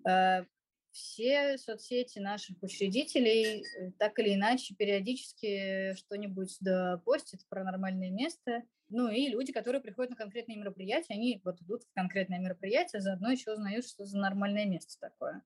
Э, 0.07 0.45
все 0.91 1.57
соцсети 1.57 2.19
наших 2.19 2.61
учредителей 2.61 3.63
э, 3.63 3.91
так 3.97 4.17
или 4.19 4.35
иначе 4.35 4.75
периодически 4.75 5.93
что-нибудь 5.95 6.55
да 6.59 7.01
постят 7.05 7.41
про 7.49 7.63
нормальное 7.63 8.11
место– 8.11 8.63
ну 8.91 9.09
и 9.09 9.29
люди, 9.29 9.51
которые 9.51 9.81
приходят 9.81 10.11
на 10.11 10.15
конкретные 10.17 10.57
мероприятия, 10.57 11.13
они 11.13 11.41
вот 11.43 11.61
идут 11.61 11.83
в 11.83 11.93
конкретное 11.93 12.39
мероприятие, 12.39 13.01
заодно 13.01 13.31
еще 13.31 13.53
узнают, 13.53 13.85
что 13.85 14.05
за 14.05 14.17
нормальное 14.17 14.65
место 14.65 14.99
такое. 14.99 15.41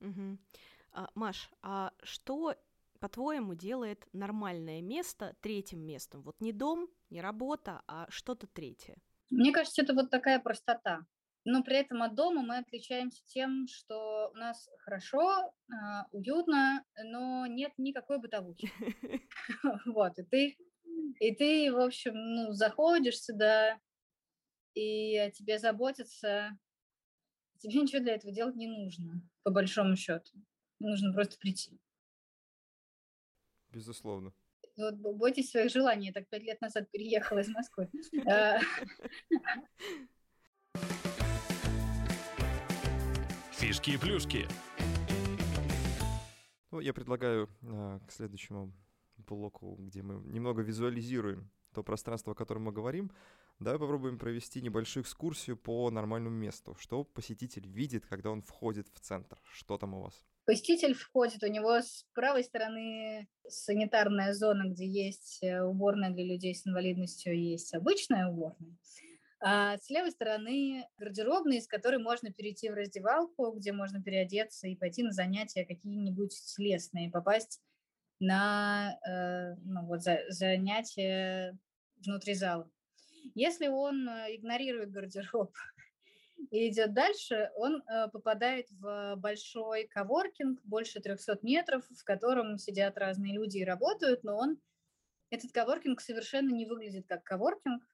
Угу. 0.00 0.38
А, 0.92 1.08
Маш, 1.14 1.50
а 1.62 1.92
что, 2.02 2.56
по-твоему, 2.98 3.54
делает 3.54 4.06
нормальное 4.12 4.82
место 4.82 5.36
третьим 5.40 5.80
местом? 5.80 6.22
Вот 6.22 6.40
не 6.40 6.52
дом, 6.52 6.88
не 7.10 7.20
работа, 7.20 7.82
а 7.86 8.06
что-то 8.10 8.46
третье. 8.46 8.96
Мне 9.30 9.52
кажется, 9.52 9.82
это 9.82 9.94
вот 9.94 10.10
такая 10.10 10.40
простота. 10.40 11.06
Но 11.44 11.62
при 11.62 11.76
этом 11.76 12.02
от 12.02 12.14
дома 12.14 12.42
мы 12.42 12.58
отличаемся 12.58 13.22
тем, 13.26 13.66
что 13.68 14.30
у 14.34 14.36
нас 14.36 14.68
хорошо, 14.80 15.52
а, 15.72 16.06
уютно, 16.12 16.84
но 17.04 17.46
нет 17.46 17.72
никакой 17.78 18.18
бытовухи. 18.18 18.70
Вот, 19.86 20.18
и 20.18 20.24
ты 20.24 20.58
и 21.20 21.34
ты, 21.34 21.72
в 21.72 21.78
общем, 21.78 22.12
ну, 22.14 22.52
заходишь 22.52 23.20
сюда, 23.20 23.78
и 24.74 25.16
о 25.16 25.30
тебе 25.30 25.58
заботятся. 25.58 26.58
Тебе 27.58 27.80
ничего 27.80 28.00
для 28.02 28.14
этого 28.14 28.32
делать 28.32 28.56
не 28.56 28.68
нужно, 28.68 29.20
по 29.42 29.50
большому 29.50 29.96
счету. 29.96 30.30
Нужно 30.78 31.12
просто 31.12 31.38
прийти. 31.38 31.80
Безусловно. 33.70 34.32
Вот 34.76 34.94
бойтесь 34.94 35.50
своих 35.50 35.72
желаний. 35.72 36.06
Я 36.06 36.12
так 36.12 36.28
пять 36.28 36.44
лет 36.44 36.60
назад 36.60 36.88
переехала 36.90 37.40
из 37.40 37.48
Москвы. 37.48 37.90
Э, 38.26 38.60
Фишки 43.52 43.90
и 43.90 43.96
плюшки. 43.98 44.46
Ну, 46.70 46.78
я 46.78 46.94
предлагаю 46.94 47.48
а, 47.62 47.98
к 48.06 48.12
следующему 48.12 48.72
блоку, 49.26 49.76
где 49.78 50.02
мы 50.02 50.22
немного 50.30 50.62
визуализируем 50.62 51.50
то 51.74 51.82
пространство, 51.82 52.32
о 52.32 52.36
котором 52.36 52.64
мы 52.64 52.72
говорим, 52.72 53.12
давай 53.58 53.78
попробуем 53.78 54.18
провести 54.18 54.60
небольшую 54.62 55.04
экскурсию 55.04 55.56
по 55.56 55.90
нормальному 55.90 56.34
месту. 56.34 56.74
Что 56.78 57.04
посетитель 57.04 57.68
видит, 57.68 58.06
когда 58.06 58.30
он 58.30 58.42
входит 58.42 58.88
в 58.88 59.00
центр? 59.00 59.38
Что 59.52 59.78
там 59.78 59.94
у 59.94 60.02
вас? 60.02 60.24
Посетитель 60.44 60.94
входит, 60.94 61.42
у 61.42 61.46
него 61.46 61.82
с 61.82 62.06
правой 62.14 62.42
стороны 62.42 63.28
санитарная 63.46 64.32
зона, 64.32 64.70
где 64.70 64.86
есть 64.86 65.40
э, 65.42 65.62
уборная 65.62 66.10
для 66.10 66.24
людей 66.24 66.54
с 66.54 66.66
инвалидностью, 66.66 67.38
есть 67.38 67.74
обычная 67.74 68.28
уборная. 68.28 68.78
А 69.40 69.76
с 69.76 69.88
левой 69.88 70.10
стороны 70.10 70.84
гардеробная, 70.96 71.58
из 71.58 71.68
которой 71.68 71.98
можно 71.98 72.32
перейти 72.32 72.70
в 72.70 72.74
раздевалку, 72.74 73.52
где 73.52 73.72
можно 73.72 74.02
переодеться 74.02 74.66
и 74.66 74.74
пойти 74.74 75.02
на 75.02 75.12
занятия 75.12 75.64
какие-нибудь 75.64 76.32
телесные, 76.56 77.10
попасть 77.10 77.60
на 78.20 78.98
э, 79.06 79.54
ну, 79.64 79.86
вот, 79.86 80.02
за, 80.02 80.20
занятия 80.28 81.56
внутри 82.04 82.34
зала. 82.34 82.70
Если 83.34 83.68
он 83.68 84.08
э, 84.08 84.36
игнорирует 84.36 84.90
гардероб 84.90 85.54
и 86.50 86.68
идет 86.68 86.94
дальше, 86.94 87.50
он 87.56 87.82
э, 87.82 88.08
попадает 88.08 88.70
в 88.70 89.16
большой 89.16 89.86
коворкинг, 89.86 90.60
больше 90.64 91.00
300 91.00 91.38
метров, 91.42 91.84
в 91.88 92.04
котором 92.04 92.58
сидят 92.58 92.98
разные 92.98 93.34
люди 93.34 93.58
и 93.58 93.64
работают, 93.64 94.24
но 94.24 94.36
он, 94.36 94.60
этот 95.30 95.52
коворкинг 95.52 96.00
совершенно 96.00 96.50
не 96.50 96.66
выглядит 96.66 97.06
как 97.06 97.22
коворкинг. 97.22 97.84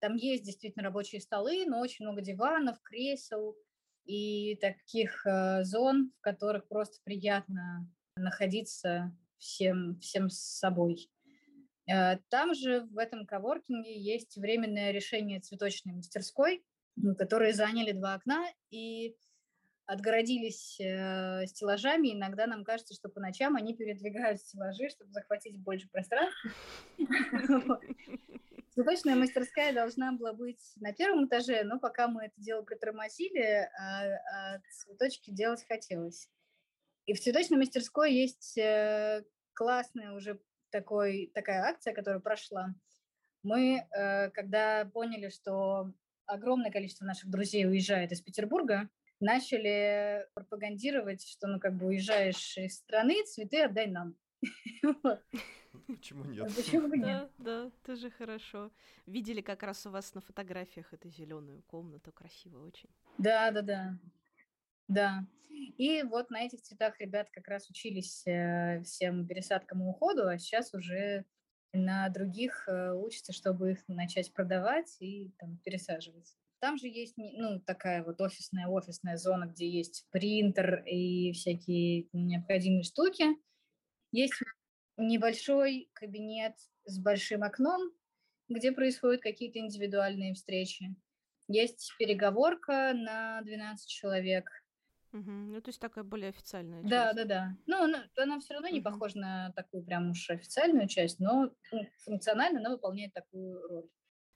Там 0.00 0.14
есть 0.14 0.44
действительно 0.44 0.84
рабочие 0.84 1.20
столы, 1.20 1.64
но 1.66 1.80
очень 1.80 2.04
много 2.04 2.20
диванов, 2.20 2.80
кресел 2.82 3.56
и 4.04 4.54
таких 4.56 5.26
зон, 5.62 6.12
в 6.18 6.20
которых 6.20 6.68
просто 6.68 6.98
приятно 7.04 7.90
находиться 8.14 9.12
всем, 9.38 9.98
всем 10.00 10.30
с 10.30 10.38
собой. 10.38 11.10
Там 12.28 12.54
же 12.54 12.82
в 12.90 12.98
этом 12.98 13.26
коворкинге 13.26 13.98
есть 13.98 14.36
временное 14.36 14.90
решение 14.90 15.40
цветочной 15.40 15.94
мастерской, 15.94 16.62
которые 17.16 17.54
заняли 17.54 17.92
два 17.92 18.14
окна 18.14 18.44
и 18.70 19.16
отгородились 19.88 20.78
э, 20.80 21.46
стеллажами. 21.46 22.12
Иногда 22.12 22.46
нам 22.46 22.62
кажется, 22.62 22.94
что 22.94 23.08
по 23.08 23.20
ночам 23.20 23.56
они 23.56 23.74
передвигают 23.74 24.38
стеллажи, 24.38 24.90
чтобы 24.90 25.12
захватить 25.12 25.58
больше 25.58 25.88
пространства. 25.88 26.50
Цветочная 28.74 29.16
мастерская 29.16 29.72
должна 29.72 30.12
была 30.12 30.34
быть 30.34 30.60
на 30.76 30.92
первом 30.92 31.26
этаже, 31.26 31.64
но 31.64 31.80
пока 31.80 32.06
мы 32.06 32.26
это 32.26 32.34
дело 32.36 32.62
притормозили, 32.62 33.68
а, 33.80 34.04
а 34.54 34.60
цветочки 34.70 35.30
делать 35.30 35.64
хотелось. 35.66 36.28
И 37.08 37.14
в 37.14 37.20
цветочной 37.20 37.56
мастерской 37.56 38.12
есть 38.12 38.58
э, 38.58 39.24
классная 39.54 40.12
уже 40.12 40.38
такой, 40.68 41.30
такая 41.34 41.62
акция, 41.62 41.94
которая 41.94 42.20
прошла. 42.20 42.74
Мы, 43.42 43.78
э, 43.78 44.30
когда 44.30 44.84
поняли, 44.84 45.30
что 45.30 45.90
огромное 46.26 46.70
количество 46.70 47.06
наших 47.06 47.30
друзей 47.30 47.66
уезжает 47.66 48.12
из 48.12 48.20
Петербурга, 48.20 48.90
начали 49.20 50.28
пропагандировать, 50.34 51.26
что, 51.26 51.46
ну, 51.46 51.58
как 51.58 51.78
бы 51.78 51.86
уезжаешь 51.86 52.58
из 52.58 52.76
страны, 52.76 53.24
цветы 53.24 53.62
отдай 53.62 53.86
нам. 53.86 54.14
Почему 55.86 56.24
нет? 56.24 56.54
Почему 56.54 56.94
нет? 56.94 57.30
Да, 57.38 57.64
да, 57.64 57.70
тоже 57.86 58.10
хорошо. 58.10 58.70
Видели 59.06 59.40
как 59.40 59.62
раз 59.62 59.86
у 59.86 59.90
вас 59.90 60.12
на 60.12 60.20
фотографиях 60.20 60.92
эту 60.92 61.08
зеленую 61.08 61.62
комнату, 61.62 62.12
красиво 62.12 62.66
очень. 62.66 62.90
Да, 63.16 63.50
да, 63.50 63.62
да. 63.62 63.98
Да. 64.88 65.24
И 65.50 66.02
вот 66.02 66.30
на 66.30 66.42
этих 66.42 66.62
цветах 66.62 66.98
ребят 66.98 67.28
как 67.30 67.46
раз 67.48 67.68
учились 67.68 68.26
э, 68.26 68.82
всем 68.82 69.26
пересадкам 69.26 69.82
и 69.82 69.86
уходу, 69.86 70.26
а 70.26 70.38
сейчас 70.38 70.74
уже 70.74 71.24
на 71.72 72.08
других 72.08 72.68
э, 72.68 72.92
учатся, 72.92 73.32
чтобы 73.32 73.72
их 73.72 73.84
начать 73.88 74.32
продавать 74.32 74.96
и 75.00 75.30
там, 75.38 75.58
пересаживать. 75.64 76.34
Там 76.60 76.76
же 76.76 76.88
есть 76.88 77.14
ну, 77.16 77.60
такая 77.60 78.02
вот 78.02 78.20
офисная 78.20 78.66
офисная 78.66 79.16
зона, 79.16 79.44
где 79.44 79.68
есть 79.68 80.06
принтер 80.10 80.82
и 80.84 81.32
всякие 81.32 82.08
необходимые 82.12 82.82
штуки. 82.82 83.26
Есть 84.10 84.34
небольшой 84.96 85.90
кабинет 85.92 86.54
с 86.84 86.98
большим 86.98 87.44
окном, 87.44 87.92
где 88.48 88.72
происходят 88.72 89.22
какие-то 89.22 89.60
индивидуальные 89.60 90.34
встречи. 90.34 90.96
Есть 91.46 91.92
переговорка 91.98 92.92
на 92.94 93.40
12 93.42 93.88
человек. 93.88 94.50
Угу. 95.12 95.30
Ну, 95.30 95.60
то 95.60 95.68
есть 95.68 95.80
такая 95.80 96.02
более 96.04 96.30
официальная 96.30 96.82
Да, 96.82 97.12
часть. 97.12 97.12
да, 97.12 97.24
да. 97.24 97.56
Ну, 97.66 97.82
она, 97.84 98.08
она 98.16 98.38
все 98.40 98.54
равно 98.54 98.68
не 98.68 98.80
Мгм. 98.80 98.80
похожа 98.80 99.18
на 99.18 99.52
такую 99.52 99.84
прям 99.84 100.10
уж 100.10 100.28
официальную 100.30 100.88
часть, 100.88 101.18
но 101.20 101.50
ну, 101.72 101.86
функционально 101.98 102.58
она 102.60 102.70
выполняет 102.70 103.12
такую 103.14 103.60
роль. 103.68 103.88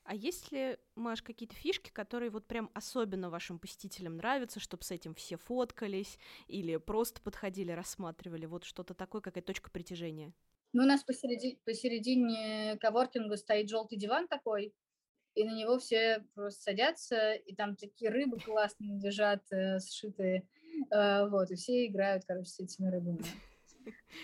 А 0.05 0.15
есть 0.15 0.51
ли, 0.53 0.79
Маш, 0.97 1.23
какие-то 1.23 1.55
фишки, 1.57 1.91
которые 1.91 2.31
вот 2.31 2.47
прям 2.47 2.71
особенно 2.75 3.31
вашим 3.31 3.59
посетителям 3.59 4.17
нравятся, 4.17 4.59
чтобы 4.61 4.83
с 4.85 4.91
этим 4.93 5.15
все 5.15 5.37
фоткались 5.37 6.19
или 6.49 6.77
просто 6.77 7.21
подходили, 7.21 7.71
рассматривали? 7.73 8.47
Вот 8.47 8.65
что-то 8.65 8.95
такое, 8.95 9.21
какая 9.23 9.43
точка 9.43 9.71
притяжения? 9.71 10.33
Ну, 10.73 10.85
у 10.85 10.87
нас 10.87 11.05
посереди- 11.05 11.59
посередине 11.65 12.77
коворкинга 12.81 13.37
стоит 13.37 13.69
желтый 13.69 13.99
диван 13.99 14.27
такой, 14.29 14.75
и 15.35 15.45
на 15.45 15.55
него 15.57 15.79
все 15.79 16.25
просто 16.35 16.63
садятся, 16.63 17.35
и 17.35 17.55
там 17.55 17.77
такие 17.77 18.11
рыбы 18.11 18.41
классные 18.41 19.01
лежат, 19.01 19.45
э, 19.53 19.81
сшитые, 19.81 20.49
вот, 20.91 21.51
и 21.51 21.55
все 21.55 21.87
играют, 21.87 22.25
короче, 22.27 22.51
с 22.51 22.61
этими 22.61 22.89
рыбами. 22.89 23.25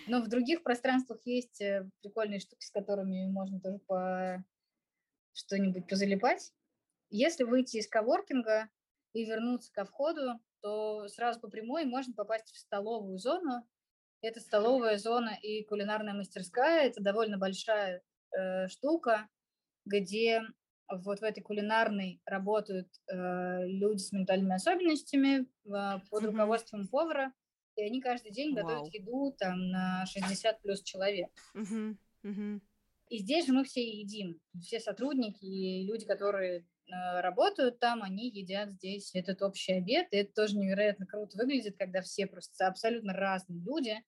Но 0.06 0.22
в 0.22 0.28
других 0.28 0.62
пространствах 0.62 1.20
есть 1.24 1.61
э, 1.61 1.88
прикольные 2.02 2.40
штуки, 2.40 2.64
с 2.64 2.70
которыми 2.70 3.26
можно 3.26 3.61
тоже 3.61 3.78
по 3.87 4.44
что-нибудь 5.32 5.87
позалипать. 5.88 6.52
Если 7.11 7.44
выйти 7.44 7.78
из 7.78 7.88
коворкинга 7.88 8.68
и 9.12 9.24
вернуться 9.24 9.72
ко 9.72 9.84
входу, 9.84 10.40
то 10.61 11.08
сразу 11.08 11.40
по 11.40 11.48
прямой 11.48 11.84
можно 11.84 12.12
попасть 12.14 12.50
в 12.52 12.58
столовую 12.58 13.18
зону. 13.18 13.66
Это 14.20 14.40
столовая 14.40 14.98
зона 14.98 15.38
и 15.42 15.64
кулинарная 15.64 16.14
мастерская. 16.14 16.87
Это 16.87 17.02
довольно 17.02 17.38
большая 17.38 18.02
э, 18.37 18.68
штука, 18.68 19.28
где 19.84 20.42
вот 20.88 21.20
в 21.20 21.22
этой 21.22 21.40
кулинарной 21.42 22.20
работают 22.24 22.88
э, 23.11 23.66
люди 23.66 23.98
с 24.01 24.12
ментальными 24.12 24.55
особенностями 24.55 25.46
э, 25.66 26.01
под 26.11 26.24
руководством 26.24 26.88
повара, 26.88 27.33
и 27.77 27.83
они 27.83 28.01
каждый 28.01 28.33
день 28.33 28.55
Вау. 28.55 28.64
готовят 28.64 28.94
еду 28.94 29.35
там 29.38 29.70
на 29.70 30.07
60 30.07 30.61
плюс 30.62 30.83
человек. 30.83 31.31
Мгм, 31.55 31.98
мгм. 32.22 32.62
И 33.09 33.18
здесь 33.18 33.46
же 33.46 33.53
мы 33.53 33.64
все 33.64 33.83
едим. 33.83 34.40
Все 34.61 34.81
сотрудники 34.81 35.44
и 35.44 35.87
люди, 35.87 36.05
которые 36.05 36.59
э, 36.61 37.20
работают 37.20 37.79
там, 37.79 38.03
они 38.03 38.29
едят 38.29 38.70
здесь 38.72 39.14
этот 39.14 39.42
общий 39.42 39.72
обед. 39.72 40.09
И 40.11 40.16
это 40.16 40.33
тоже 40.35 40.57
невероятно 40.57 41.07
круто 41.07 41.38
выглядит, 41.38 41.77
когда 41.79 42.03
все 42.03 42.27
просто 42.27 42.66
абсолютно 42.66 43.12
разные 43.12 43.61
люди 43.61 44.03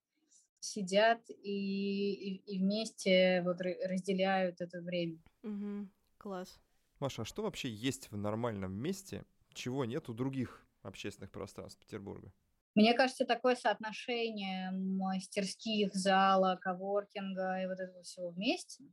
сидят 0.59 1.21
и, 1.31 2.12
и, 2.12 2.37
и 2.55 2.59
вместе 2.59 3.40
вот 3.43 3.61
ра- 3.62 3.87
разделяют 3.87 4.61
это 4.61 4.81
время. 4.83 5.19
Мгм. 5.43 5.90
Класс. 6.19 6.61
Маша, 7.01 7.23
а 7.23 7.25
что 7.25 7.43
вообще 7.43 7.71
есть 7.71 8.11
в 8.11 8.17
нормальном 8.19 8.73
месте, 8.73 9.25
чего 9.55 9.87
нет 9.87 10.11
у 10.11 10.15
других 10.15 10.67
общественных 10.83 11.31
пространств 11.31 11.81
Петербурга? 11.81 12.31
Мне 12.75 12.95
кажется, 12.95 13.25
такое 13.25 13.57
соотношение 13.57 14.71
мастерских, 14.71 15.95
зала, 15.95 16.59
коворкинга 16.61 17.63
и 17.63 17.67
вот 17.67 17.81
этого 17.81 18.03
всего 18.03 18.29
вместе, 18.29 18.85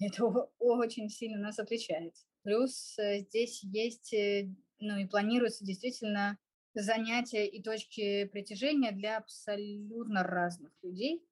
это 0.00 0.24
очень 0.58 1.08
сильно 1.08 1.38
нас 1.38 1.58
отличает. 1.58 2.14
Плюс 2.42 2.96
э, 2.98 3.18
здесь 3.18 3.62
есть, 3.64 4.14
э, 4.14 4.48
ну 4.78 4.96
и 4.96 5.06
планируется 5.06 5.64
действительно 5.64 6.38
занятия 6.74 7.46
и 7.46 7.60
точки 7.60 8.26
притяжения 8.26 8.92
для 8.92 9.18
абсолютно 9.18 10.22
разных 10.22 10.72
людей. 10.82 11.24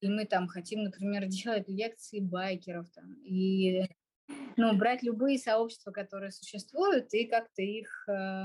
И 0.00 0.08
мы 0.08 0.24
там 0.24 0.48
хотим, 0.48 0.84
например, 0.84 1.26
делать 1.28 1.68
лекции 1.68 2.20
байкеров 2.20 2.88
там, 2.90 3.14
и 3.22 3.86
ну, 4.56 4.76
брать 4.76 5.02
любые 5.02 5.38
сообщества, 5.38 5.90
которые 5.92 6.30
существуют, 6.30 7.12
и 7.14 7.26
как-то 7.26 7.62
их 7.62 8.08
э, 8.08 8.44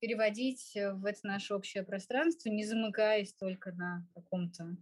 переводить 0.00 0.72
в 0.74 1.04
это 1.04 1.20
наше 1.24 1.54
общее 1.54 1.82
пространство, 1.82 2.50
не 2.50 2.64
замыкаясь 2.64 3.34
только 3.34 3.72
на 3.72 4.06
каком-то 4.14 4.76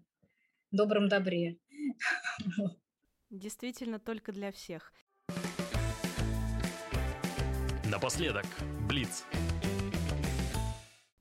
добром 0.71 1.09
добре. 1.09 1.59
Действительно, 3.31 3.99
только 3.99 4.33
для 4.33 4.53
всех. 4.53 4.93
Напоследок, 7.91 8.47
Блиц. 8.89 9.25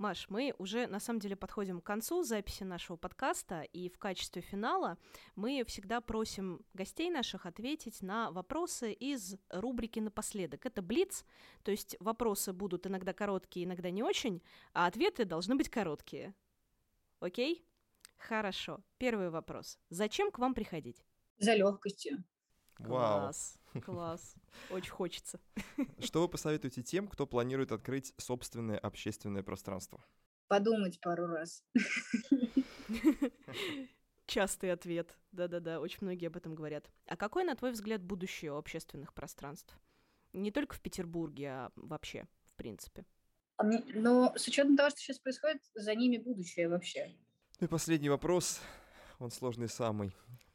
Маш, 0.02 0.26
мы 0.30 0.56
уже 0.58 0.88
на 0.88 1.00
самом 1.00 1.20
деле 1.20 1.36
подходим 1.36 1.80
к 1.80 1.84
концу 1.84 2.24
записи 2.24 2.64
нашего 2.64 2.98
подкаста, 2.98 3.62
и 3.62 3.88
в 3.88 4.00
качестве 4.00 4.42
финала 4.42 4.98
мы 5.36 5.64
всегда 5.68 6.02
просим 6.02 6.66
гостей 6.74 7.12
наших 7.12 7.46
ответить 7.46 8.02
на 8.02 8.32
вопросы 8.32 8.94
из 8.94 9.36
рубрики 9.50 10.00
«Напоследок». 10.00 10.66
Это 10.66 10.82
блиц, 10.82 11.24
то 11.62 11.70
есть 11.70 11.98
вопросы 12.00 12.52
будут 12.52 12.88
иногда 12.88 13.14
короткие, 13.14 13.68
иногда 13.68 13.92
не 13.92 14.02
очень, 14.02 14.42
а 14.74 14.88
ответы 14.88 15.24
должны 15.24 15.54
быть 15.54 15.70
короткие. 15.70 16.34
Окей? 17.20 17.64
Хорошо. 18.18 18.80
Первый 18.98 19.30
вопрос. 19.30 19.78
Зачем 19.90 20.32
к 20.32 20.40
вам 20.40 20.56
приходить? 20.56 21.06
За 21.38 21.54
легкостью. 21.54 22.24
Вау. 22.88 23.22
Класс, 23.22 23.58
класс. 23.84 24.36
Очень 24.70 24.92
хочется. 24.92 25.40
Что 26.00 26.22
вы 26.22 26.28
посоветуете 26.30 26.82
тем, 26.82 27.08
кто 27.08 27.26
планирует 27.26 27.72
открыть 27.72 28.14
собственное 28.18 28.78
общественное 28.78 29.44
пространство? 29.44 30.04
Подумать 30.48 31.00
пару 31.02 31.28
раз. 31.28 31.64
Частый 34.26 34.72
ответ. 34.72 35.18
Да-да-да, 35.32 35.80
очень 35.80 36.00
многие 36.02 36.28
об 36.28 36.38
этом 36.38 36.56
говорят. 36.56 36.90
А 37.06 37.16
какой, 37.16 37.44
на 37.44 37.56
твой 37.56 37.72
взгляд, 37.72 38.02
будущее 38.02 38.54
у 38.54 38.58
общественных 38.58 39.14
пространств? 39.14 39.78
Не 40.34 40.52
только 40.52 40.76
в 40.76 40.82
Петербурге, 40.82 41.50
а 41.50 41.72
вообще, 41.76 42.28
в 42.46 42.56
принципе. 42.56 43.06
А 43.58 43.64
Но 43.64 44.34
с 44.36 44.48
учетом 44.48 44.76
того, 44.76 44.90
что 44.90 45.00
сейчас 45.00 45.20
происходит, 45.20 45.62
за 45.74 45.94
ними 45.96 46.18
будущее 46.18 46.68
вообще. 46.68 47.14
Ну 47.60 47.68
и 47.68 47.70
последний 47.70 48.10
вопрос, 48.10 48.60
он 49.20 49.32
сложный 49.32 49.70
самый. 49.70 50.12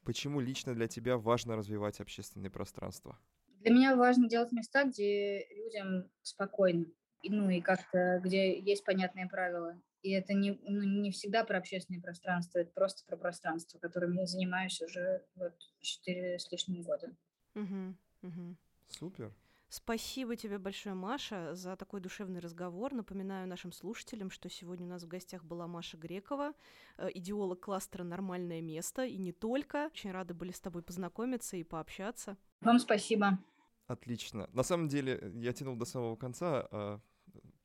Почему 0.07 0.39
лично 0.39 0.73
для 0.73 0.87
тебя 0.87 1.17
важно 1.17 1.57
развивать 1.57 1.99
общественное 1.99 2.49
пространство? 2.49 3.17
Для 3.59 3.73
меня 3.73 3.93
важно 3.97 4.29
делать 4.29 4.53
места, 4.53 4.85
где 4.85 5.45
людям 5.49 6.09
спокойно. 6.21 6.85
И, 7.23 7.29
ну 7.29 7.49
и 7.49 7.59
как-то, 7.59 8.21
где 8.23 8.57
есть 8.57 8.85
понятные 8.85 9.27
правила. 9.27 9.77
И 10.03 10.11
это 10.11 10.33
не, 10.33 10.57
ну, 10.63 10.81
не 10.81 11.11
всегда 11.11 11.43
про 11.43 11.57
общественное 11.57 11.99
пространство, 11.99 12.59
это 12.59 12.71
просто 12.71 13.03
про 13.05 13.17
пространство, 13.17 13.79
которым 13.79 14.13
я 14.13 14.25
занимаюсь 14.25 14.81
уже 14.81 15.25
вот 15.35 15.55
четыре 15.81 16.39
с 16.39 16.49
лишним 16.53 16.83
года. 16.83 17.13
Мгм, 17.53 17.97
мгм. 18.21 18.57
Супер. 18.87 19.33
Спасибо 19.69 20.37
тебе 20.37 20.59
большое, 20.59 20.95
Маша, 20.95 21.53
за 21.53 21.75
такой 21.75 21.99
душевный 21.99 22.39
разговор. 22.39 22.93
Напоминаю 22.93 23.47
нашим 23.49 23.73
слушателям, 23.73 24.29
что 24.29 24.49
сегодня 24.49 24.85
у 24.85 24.89
нас 24.89 25.03
в 25.03 25.07
гостях 25.09 25.43
была 25.43 25.67
Маша 25.67 25.97
Грекова, 25.97 26.53
э, 26.97 27.09
идеолог 27.15 27.59
кластера 27.59 28.03
«Нормальное 28.03 28.61
место», 28.61 29.05
и 29.05 29.17
не 29.17 29.33
только. 29.33 29.87
Очень 29.87 30.11
рады 30.11 30.33
были 30.33 30.51
с 30.51 30.61
тобой 30.61 30.83
познакомиться 30.83 31.57
и 31.57 31.63
пообщаться. 31.63 32.37
Вам 32.61 32.79
спасибо. 32.79 33.39
Отлично. 33.87 34.49
На 34.53 34.63
самом 34.63 34.87
деле, 34.87 35.31
я 35.35 35.51
тянул 35.51 35.75
до 35.75 35.85
самого 35.85 36.15
конца. 36.15 36.67
а, 36.71 36.99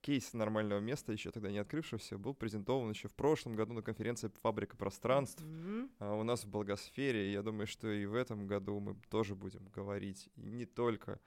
Кейс 0.01 0.33
нормального 0.33 0.81
места, 0.81 1.13
еще 1.13 1.31
тогда 1.31 1.53
не 1.53 1.59
открывшегося, 1.59 2.19
был 2.19 2.35
презентован 2.35 2.91
еще 2.91 3.07
в 3.07 3.15
прошлом 3.15 3.55
году 3.55 3.75
на 3.75 3.83
конференции 3.83 4.33
«Фабрика 4.43 4.77
пространств». 4.77 5.41
М, 5.45 5.89
а, 6.01 6.15
у 6.17 6.25
нас 6.25 6.43
в 6.45 6.51
Благосфере. 6.51 7.29
И 7.29 7.33
Я 7.33 7.43
думаю, 7.43 7.69
что 7.69 7.89
и 7.89 8.05
в 8.07 8.15
этом 8.15 8.49
году 8.49 8.81
мы 8.81 8.97
тоже 9.09 9.37
будем 9.37 9.69
говорить 9.69 10.29
и 10.35 10.51
не 10.51 10.67
только 10.67 11.21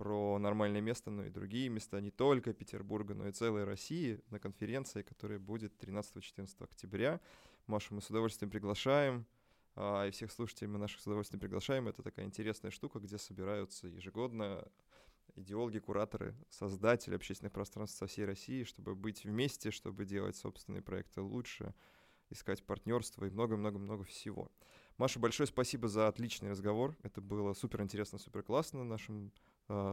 про 0.00 0.38
нормальное 0.38 0.80
место, 0.80 1.10
но 1.10 1.26
и 1.26 1.28
другие 1.28 1.68
места, 1.68 2.00
не 2.00 2.10
только 2.10 2.54
Петербурга, 2.54 3.12
но 3.12 3.28
и 3.28 3.32
целой 3.32 3.64
России 3.64 4.18
на 4.30 4.38
конференции, 4.40 5.02
которая 5.02 5.38
будет 5.38 5.74
13-14 5.78 6.64
октября. 6.64 7.20
Машу 7.66 7.94
мы 7.94 8.00
с 8.00 8.08
удовольствием 8.08 8.50
приглашаем, 8.50 9.26
а, 9.76 10.06
и 10.06 10.10
всех 10.10 10.32
слушателей 10.32 10.68
мы 10.68 10.78
наших 10.78 11.02
с 11.02 11.06
удовольствием 11.06 11.38
приглашаем. 11.38 11.86
Это 11.86 12.02
такая 12.02 12.24
интересная 12.24 12.70
штука, 12.70 12.98
где 12.98 13.18
собираются 13.18 13.88
ежегодно 13.88 14.66
идеологи, 15.36 15.80
кураторы, 15.80 16.34
создатели 16.48 17.14
общественных 17.14 17.52
пространств 17.52 17.98
со 17.98 18.06
всей 18.06 18.24
России, 18.24 18.64
чтобы 18.64 18.94
быть 18.94 19.24
вместе, 19.24 19.70
чтобы 19.70 20.06
делать 20.06 20.34
собственные 20.34 20.80
проекты 20.80 21.20
лучше, 21.20 21.74
искать 22.30 22.64
партнерство 22.64 23.26
и 23.26 23.30
много-много-много 23.30 24.04
всего. 24.04 24.50
Маша, 24.96 25.18
большое 25.18 25.46
спасибо 25.46 25.88
за 25.88 26.08
отличный 26.08 26.48
разговор. 26.48 26.96
Это 27.02 27.20
было 27.20 27.52
супер 27.52 27.82
интересно, 27.82 28.18
супер 28.18 28.42
классно 28.42 28.82
нашим 28.82 29.30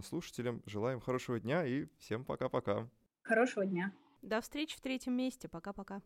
слушателям. 0.04 0.62
Желаем 0.66 1.00
хорошего 1.00 1.40
дня 1.40 1.66
и 1.66 1.88
всем 2.00 2.26
пока-пока. 2.26 2.88
Хорошего 3.22 3.66
дня. 3.66 3.92
До 4.22 4.42
встречи 4.42 4.78
в 4.78 4.82
третьем 4.82 5.14
месте. 5.14 5.48
Пока-пока. 5.48 6.02